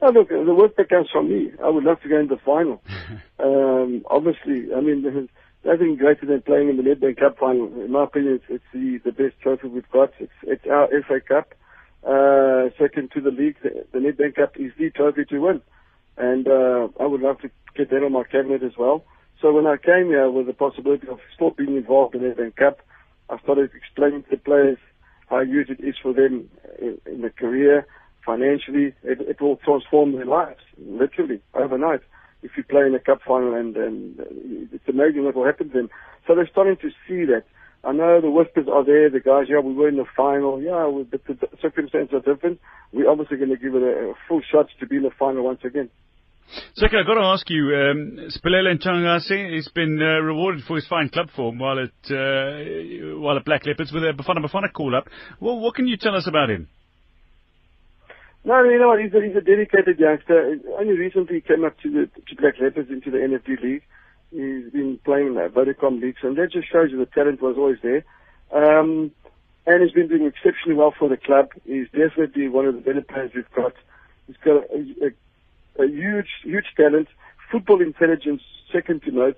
Oh, 0.00 0.10
look, 0.10 0.28
the 0.28 0.54
worst 0.54 0.76
that 0.76 0.88
comes 0.88 1.08
from 1.10 1.28
me. 1.28 1.50
I 1.62 1.68
would 1.68 1.82
love 1.82 2.00
to 2.02 2.08
go 2.08 2.20
in 2.20 2.28
the 2.28 2.36
final. 2.44 2.80
um, 3.40 4.04
obviously, 4.08 4.72
I 4.76 4.80
mean, 4.80 5.02
there's 5.02 5.28
nothing 5.64 5.96
greater 5.96 6.26
than 6.26 6.42
playing 6.42 6.68
in 6.68 6.76
the 6.76 6.82
Nedbank 6.82 7.18
Cup 7.18 7.38
final. 7.38 7.66
In 7.66 7.92
my 7.92 8.04
opinion, 8.04 8.34
it's, 8.34 8.44
it's 8.48 8.64
the, 8.72 9.00
the 9.04 9.12
best 9.12 9.40
trophy 9.40 9.68
we've 9.68 9.90
got. 9.90 10.12
It's, 10.18 10.32
it's 10.42 10.66
our 10.66 10.88
FA 11.06 11.20
Cup. 11.20 11.54
Uh, 12.04 12.70
second 12.78 13.10
to 13.12 13.20
the 13.20 13.30
league, 13.30 13.56
the, 13.62 13.84
the 13.92 13.98
Nedbank 13.98 14.36
Cup 14.36 14.56
is 14.56 14.72
the 14.78 14.90
trophy 14.90 15.24
to 15.26 15.38
win. 15.38 15.60
And, 16.16 16.48
uh, 16.48 16.88
I 17.00 17.06
would 17.06 17.20
love 17.20 17.40
to 17.40 17.50
get 17.76 17.90
that 17.90 18.02
on 18.02 18.12
my 18.12 18.24
cabinet 18.24 18.62
as 18.62 18.76
well. 18.78 19.04
So 19.40 19.52
when 19.52 19.66
I 19.66 19.76
came 19.76 20.06
here 20.06 20.30
with 20.30 20.46
the 20.46 20.52
possibility 20.52 21.06
of 21.08 21.20
still 21.34 21.50
being 21.50 21.76
involved 21.76 22.14
in 22.14 22.22
the 22.22 22.28
Nedbank 22.28 22.56
Cup, 22.56 22.80
I 23.30 23.38
started 23.38 23.70
explaining 23.74 24.24
to 24.24 24.30
the 24.30 24.36
players 24.36 24.78
how 25.28 25.42
huge 25.42 25.68
it 25.68 25.80
is 25.80 25.94
for 26.02 26.12
them 26.12 26.48
in, 26.80 26.98
in 27.06 27.20
the 27.20 27.30
career, 27.30 27.86
financially, 28.24 28.94
it, 29.02 29.20
it 29.20 29.40
will 29.40 29.56
transform 29.56 30.12
their 30.12 30.26
lives, 30.26 30.60
literally, 30.78 31.40
overnight. 31.54 32.00
If 32.42 32.52
you 32.56 32.62
play 32.62 32.86
in 32.86 32.94
a 32.94 33.00
cup 33.00 33.20
final 33.26 33.54
and, 33.54 33.76
and 33.76 34.20
it's 34.72 34.88
amazing 34.88 35.24
what 35.24 35.34
will 35.34 35.44
happen. 35.44 35.70
So 36.26 36.34
they're 36.34 36.48
starting 36.50 36.76
to 36.76 36.90
see 37.06 37.24
that. 37.26 37.44
I 37.84 37.92
know 37.92 38.20
the 38.20 38.30
whispers 38.30 38.66
are 38.72 38.84
there, 38.84 39.08
the 39.08 39.20
guys, 39.20 39.46
yeah, 39.48 39.60
we 39.60 39.72
were 39.72 39.88
in 39.88 39.96
the 39.96 40.04
final, 40.16 40.60
yeah, 40.60 40.90
but 41.10 41.24
the 41.26 41.48
circumstances 41.62 42.12
are 42.12 42.34
different. 42.34 42.60
We're 42.92 43.08
obviously 43.08 43.36
going 43.36 43.50
to 43.50 43.56
give 43.56 43.74
it 43.74 43.82
a, 43.82 44.10
a 44.10 44.14
full 44.26 44.42
shot 44.50 44.66
to 44.80 44.86
be 44.86 44.96
in 44.96 45.04
the 45.04 45.12
final 45.16 45.44
once 45.44 45.60
again. 45.64 45.88
Zeca, 46.76 47.00
I've 47.00 47.06
got 47.06 47.14
to 47.14 47.26
ask 47.26 47.48
you, 47.50 47.74
um, 47.76 48.30
Siphelele 48.30 48.78
Ntshangase 48.78 49.54
has 49.54 49.68
been 49.68 50.00
uh, 50.00 50.20
rewarded 50.20 50.64
for 50.64 50.76
his 50.76 50.88
fine 50.88 51.08
club 51.08 51.28
form 51.36 51.58
while 51.58 51.78
at, 51.78 52.10
uh, 52.10 53.18
while 53.20 53.36
at 53.36 53.44
Black 53.44 53.64
Leopards 53.66 53.92
with 53.92 54.02
a 54.02 54.12
Bafana 54.12 54.44
Bafana 54.44 54.72
call-up. 54.72 55.08
Well, 55.40 55.60
what 55.60 55.74
can 55.74 55.86
you 55.86 55.96
tell 55.96 56.16
us 56.16 56.26
about 56.26 56.50
him? 56.50 56.68
No, 58.44 58.62
you 58.64 58.78
know 58.78 58.88
what? 58.88 59.00
He's 59.00 59.12
a, 59.12 59.20
he's 59.20 59.36
a 59.36 59.40
dedicated 59.40 59.98
youngster. 59.98 60.58
Only 60.78 60.96
recently 60.96 61.36
he 61.36 61.40
came 61.40 61.64
up 61.64 61.78
to 61.80 61.90
the 61.90 62.10
to 62.28 62.36
Black 62.36 62.54
Leopards 62.60 62.90
into 62.90 63.10
the 63.10 63.18
NFD 63.18 63.62
league. 63.62 63.82
He's 64.30 64.72
been 64.72 64.98
playing 65.04 65.34
the 65.34 65.48
Vodacom 65.48 66.00
leagues, 66.00 66.20
and 66.22 66.36
that 66.36 66.52
just 66.52 66.70
shows 66.70 66.90
you 66.90 66.98
the 66.98 67.06
talent 67.06 67.42
was 67.42 67.56
always 67.56 67.78
there. 67.82 68.04
Um, 68.52 69.10
and 69.66 69.82
he's 69.82 69.92
been 69.92 70.08
doing 70.08 70.26
exceptionally 70.26 70.78
well 70.78 70.94
for 70.98 71.08
the 71.08 71.16
club. 71.16 71.50
He's 71.64 71.86
definitely 71.90 72.48
one 72.48 72.66
of 72.66 72.74
the 72.74 72.80
better 72.80 73.02
players 73.02 73.32
we've 73.34 73.50
got. 73.54 73.74
He's 74.26 74.36
got 74.44 74.64
a, 74.70 75.12
a, 75.78 75.84
a 75.84 75.88
huge, 75.88 76.28
huge 76.42 76.66
talent. 76.76 77.08
Football 77.50 77.82
intelligence, 77.82 78.42
second 78.72 79.02
to 79.02 79.10
note. 79.10 79.36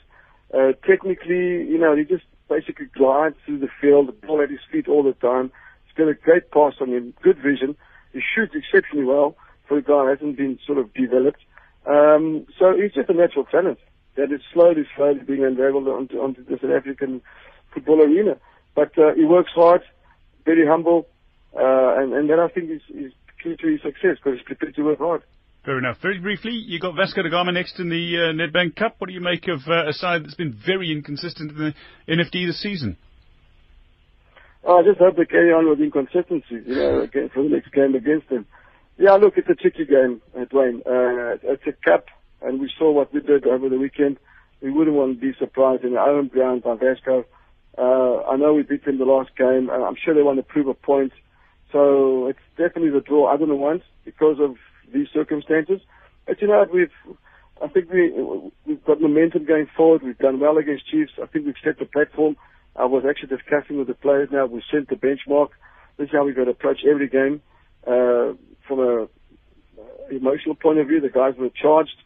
Uh, 0.53 0.73
technically, 0.87 1.67
you 1.67 1.79
know, 1.79 1.97
he 1.97 2.05
just 2.05 2.25
basically 2.49 2.87
glides 2.87 3.37
through 3.47 3.59
the 3.59 3.69
field, 3.81 4.09
the 4.09 4.27
ball 4.27 4.43
at 4.43 4.51
his 4.51 4.61
feet 4.71 4.89
all 4.89 5.03
the 5.03 5.15
time. 5.15 5.53
He's 5.87 5.95
got 5.97 6.09
a 6.09 6.15
great 6.15 6.51
pass 6.51 6.75
on 6.81 6.91
him, 6.91 7.15
good 7.23 7.39
vision. 7.39 7.77
He 8.13 8.21
shoots 8.35 8.55
exceptionally 8.55 9.05
well 9.05 9.37
for 9.69 9.79
a 9.79 9.83
guy 9.83 10.03
who 10.03 10.09
hasn't 10.09 10.37
been 10.37 10.59
sort 10.67 10.79
of 10.79 10.93
developed. 10.95 11.41
Um, 11.87 12.47
so 12.59 12.75
he's 12.77 12.93
just 12.93 13.09
a 13.09 13.15
natural 13.15 13.45
talent 13.45 13.79
that 14.17 14.33
is 14.33 14.41
slowly, 14.53 14.87
slowly 14.97 15.21
being 15.21 15.45
unraveled 15.45 15.89
onto, 15.89 16.19
onto 16.19 16.45
the 16.45 16.59
South 16.61 16.71
African 16.71 17.23
football 17.73 18.03
arena. 18.03 18.37
But 18.75 18.97
uh, 18.99 19.15
he 19.15 19.25
works 19.25 19.53
hard, 19.55 19.83
very 20.45 20.67
humble, 20.67 21.07
uh, 21.55 21.97
and, 21.99 22.13
and 22.13 22.31
that 22.31 22.39
I 22.39 22.49
think 22.49 22.71
is, 22.71 22.83
is 22.95 23.13
key 23.43 23.57
to 23.57 23.67
his 23.67 23.81
success 23.83 24.17
because 24.23 24.39
he's 24.39 24.47
prepared 24.47 24.75
to 24.77 24.83
work 24.83 24.99
hard. 24.99 25.23
Fair 25.65 25.79
enough. 25.79 25.99
Very 26.01 26.19
briefly, 26.19 26.53
you 26.53 26.81
got 26.81 26.97
Vasco 26.97 27.23
da 27.23 27.29
Gama 27.29 27.53
next 27.53 27.79
in 27.79 27.91
the 27.91 28.17
uh, 28.17 28.33
Nedbank 28.33 28.77
Cup. 28.77 28.95
What 28.99 29.09
do 29.09 29.13
you 29.13 29.21
make 29.21 29.47
of 29.47 29.61
uh, 29.69 29.89
a 29.89 29.93
side 29.93 30.25
that's 30.25 30.35
been 30.35 30.57
very 30.67 30.91
inconsistent 30.91 31.51
in 31.53 31.59
the 31.59 31.75
NFD 32.09 32.47
this 32.47 32.63
season? 32.63 32.97
Oh, 34.65 34.79
I 34.79 34.83
just 34.83 34.99
hope 34.99 35.17
they 35.17 35.25
carry 35.25 35.53
on 35.53 35.69
with 35.69 35.81
inconsistency, 35.81 36.63
you 36.67 36.75
know, 36.75 37.09
for 37.33 37.43
the 37.43 37.49
next 37.49 37.73
game 37.73 37.95
against 37.95 38.29
them. 38.29 38.47
Yeah, 38.99 39.13
look, 39.13 39.39
it's 39.39 39.49
a 39.49 39.55
tricky 39.55 39.87
game, 39.87 40.21
uh, 40.37 40.45
Dwayne. 40.45 40.81
Uh, 40.87 41.39
it's 41.43 41.67
a 41.67 41.73
cup, 41.89 42.07
and 42.43 42.61
we 42.61 42.71
saw 42.79 42.91
what 42.91 43.13
we 43.15 43.21
did 43.21 43.47
over 43.47 43.71
the 43.71 43.79
weekend. 43.79 44.19
We 44.61 44.71
wouldn't 44.71 44.95
want 44.95 45.19
to 45.19 45.21
be 45.21 45.33
surprised 45.39 45.85
in 45.85 45.97
our 45.97 46.11
own 46.11 46.29
ground 46.29 46.63
by 46.63 46.75
Vasco 46.75 47.25
Uh, 47.79 48.23
I 48.25 48.37
know 48.37 48.53
we 48.53 48.63
beat 48.63 48.85
them 48.85 48.99
the 48.99 49.07
last 49.07 49.31
game, 49.37 49.71
and 49.71 49.83
I'm 49.83 49.97
sure 49.97 50.13
they 50.15 50.23
want 50.23 50.39
to 50.39 50.43
prove 50.43 50.69
a 50.69 50.75
point. 50.75 51.13
So 51.73 52.27
it's 52.27 52.39
definitely 52.59 52.91
the 52.91 53.01
draw 53.01 53.33
I 53.33 53.39
don't 53.39 53.59
want 53.59 53.83
because 54.05 54.39
of 54.39 54.57
these 54.93 55.09
circumstances. 55.15 55.81
But 56.27 56.43
you 56.43 56.49
know, 56.49 56.67
we've, 56.71 56.93
I 57.63 57.69
think 57.69 57.91
we, 57.91 58.13
we've 58.67 58.85
got 58.85 59.01
momentum 59.01 59.47
going 59.47 59.69
forward. 59.75 60.03
We've 60.03 60.19
done 60.19 60.41
well 60.41 60.59
against 60.59 60.89
Chiefs. 60.89 61.13
I 61.23 61.27
think 61.27 61.47
we've 61.47 61.55
set 61.65 61.79
the 61.79 61.87
platform. 61.87 62.37
I 62.77 62.85
was 62.85 63.05
actually 63.09 63.37
discussing 63.37 63.79
with 63.79 63.89
the 63.89 63.95
players 63.95 64.29
now. 64.31 64.47
We've 64.47 64.63
set 64.71 64.89
the 64.89 64.97
benchmark. 64.97 65.49
This 65.97 66.07
is 66.07 66.13
how 66.13 66.25
we're 66.25 66.35
going 66.35 66.47
to 66.47 66.53
approach 66.53 66.81
every 66.89 67.09
game. 67.09 67.43
Uh, 67.87 68.35
from 68.67 68.79
a 68.79 69.03
uh, 69.03 69.07
emotional 70.11 70.55
point 70.55 70.79
of 70.79 70.87
view, 70.87 71.01
the 71.01 71.09
guys 71.09 71.35
were 71.37 71.51
charged. 71.51 71.97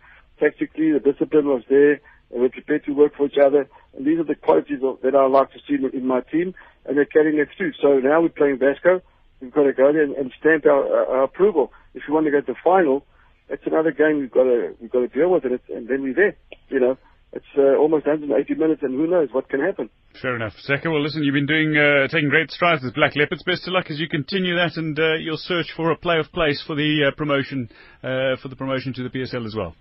Tactically, 0.41 0.93
the 0.93 1.01
discipline 1.01 1.47
was 1.47 1.63
there. 1.69 2.01
They 2.31 2.41
were 2.41 2.49
prepared 2.49 2.85
to 2.87 2.93
work 2.93 3.17
for 3.17 3.27
each 3.27 3.39
other. 3.39 3.69
And 3.97 4.07
these 4.07 4.19
are 4.19 4.25
the 4.25 4.35
qualities 4.35 4.81
of, 4.83 5.01
that 5.03 5.15
I 5.15 5.27
like 5.27 5.53
to 5.53 5.59
see 5.69 5.75
in, 5.75 6.07
my 6.07 6.21
team. 6.21 6.55
And 6.85 6.97
they're 6.97 7.05
carrying 7.05 7.39
it 7.39 7.49
through. 7.57 7.73
So 7.81 7.99
now 7.99 8.21
we're 8.21 8.31
playing 8.31 8.59
Vasco. 8.59 9.01
We've 9.41 9.53
got 9.53 9.65
to 9.65 9.73
go 9.73 9.93
there 9.93 10.03
and, 10.03 10.15
and 10.15 10.33
stamp 10.41 10.67
our, 10.67 11.09
our, 11.09 11.23
approval. 11.23 11.73
If 11.95 12.03
we 12.09 12.15
want 12.15 12.27
to 12.27 12.33
go 12.33 12.41
to 12.41 12.47
the 12.47 12.59
final, 12.65 13.05
it's 13.49 13.67
another 13.67 13.93
game 13.93 14.19
we've 14.19 14.31
got 14.31 14.45
to 14.45 14.75
we've 14.81 14.91
got 14.91 15.01
to 15.01 15.09
deal 15.09 15.31
with 15.31 15.45
it, 15.45 15.61
and 15.69 15.87
then 15.87 16.03
we're 16.03 16.15
there. 16.15 16.37
You 16.71 16.81
know, 16.81 16.99
it's 17.35 17.45
uh, 17.59 17.77
almost 17.77 18.07
180 18.07 18.55
minutes, 18.55 18.83
and 18.83 18.95
who 18.95 19.09
knows 19.09 19.29
what 19.33 19.49
can 19.49 19.61
happen. 19.61 19.91
Fair 20.23 20.37
enough, 20.37 20.53
Zeca. 20.69 20.87
Well, 20.87 21.03
listen, 21.03 21.25
you've 21.25 21.35
been 21.35 21.47
doing 21.47 21.77
uh, 21.77 22.07
taking 22.07 22.29
great 22.29 22.51
strides 22.53 22.83
with 22.85 22.95
Black 22.95 23.17
Leopards. 23.17 23.43
Best 23.43 23.67
of 23.67 23.73
luck 23.73 23.91
as 23.91 23.99
you 23.99 24.09
continue 24.09 24.55
that, 24.55 24.77
and 24.77 24.97
uh, 24.99 25.15
your 25.15 25.37
search 25.37 25.73
for 25.77 25.91
a 25.91 25.99
playoff 25.99 26.31
place 26.31 26.63
for 26.65 26.77
the 26.77 27.09
uh, 27.09 27.11
promotion 27.17 27.69
uh, 28.03 28.37
for 28.41 28.49
the 28.49 28.57
promotion 28.57 28.93
to 28.95 29.03
the 29.03 29.11
PSL 29.11 29.45
as 29.47 29.55
well. 29.57 29.75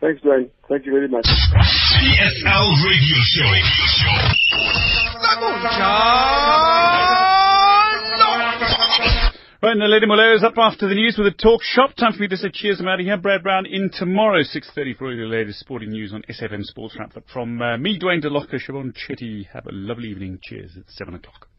Thanks, 0.00 0.22
Dwayne. 0.22 0.48
Thank 0.68 0.86
you 0.86 0.92
very 0.92 1.08
much. 1.08 1.26
PSL 1.26 2.84
Radio 2.86 3.18
Show. 3.34 3.50
Radio 3.50 3.86
Show. 5.66 7.19
Right, 9.62 9.76
now 9.76 9.88
Lady 9.88 10.06
Molero 10.06 10.34
is 10.34 10.42
up 10.42 10.56
after 10.56 10.88
the 10.88 10.94
news 10.94 11.16
with 11.18 11.26
a 11.26 11.36
talk 11.36 11.62
shop. 11.62 11.94
Time 11.94 12.14
for 12.14 12.20
me 12.20 12.28
to 12.28 12.36
say 12.38 12.48
cheers. 12.50 12.80
I'm 12.80 12.88
out 12.88 12.98
of 12.98 13.04
here. 13.04 13.18
Brad 13.18 13.42
Brown 13.42 13.66
in 13.66 13.90
tomorrow, 13.92 14.40
6.30 14.40 14.96
for 14.96 15.08
all 15.10 15.14
the 15.14 15.24
latest 15.24 15.60
sporting 15.60 15.90
news 15.90 16.14
on 16.14 16.22
SFM 16.30 16.64
Sports 16.64 16.96
Wrap. 16.98 17.12
But 17.12 17.24
From 17.30 17.60
uh, 17.60 17.76
me, 17.76 17.98
Dwayne 17.98 18.24
DeLocca, 18.24 18.54
Siobhan 18.54 18.94
Chetty, 18.96 19.48
have 19.52 19.66
a 19.66 19.72
lovely 19.72 20.08
evening. 20.08 20.38
Cheers. 20.42 20.78
It's 20.78 20.96
7 20.96 21.14
o'clock. 21.14 21.49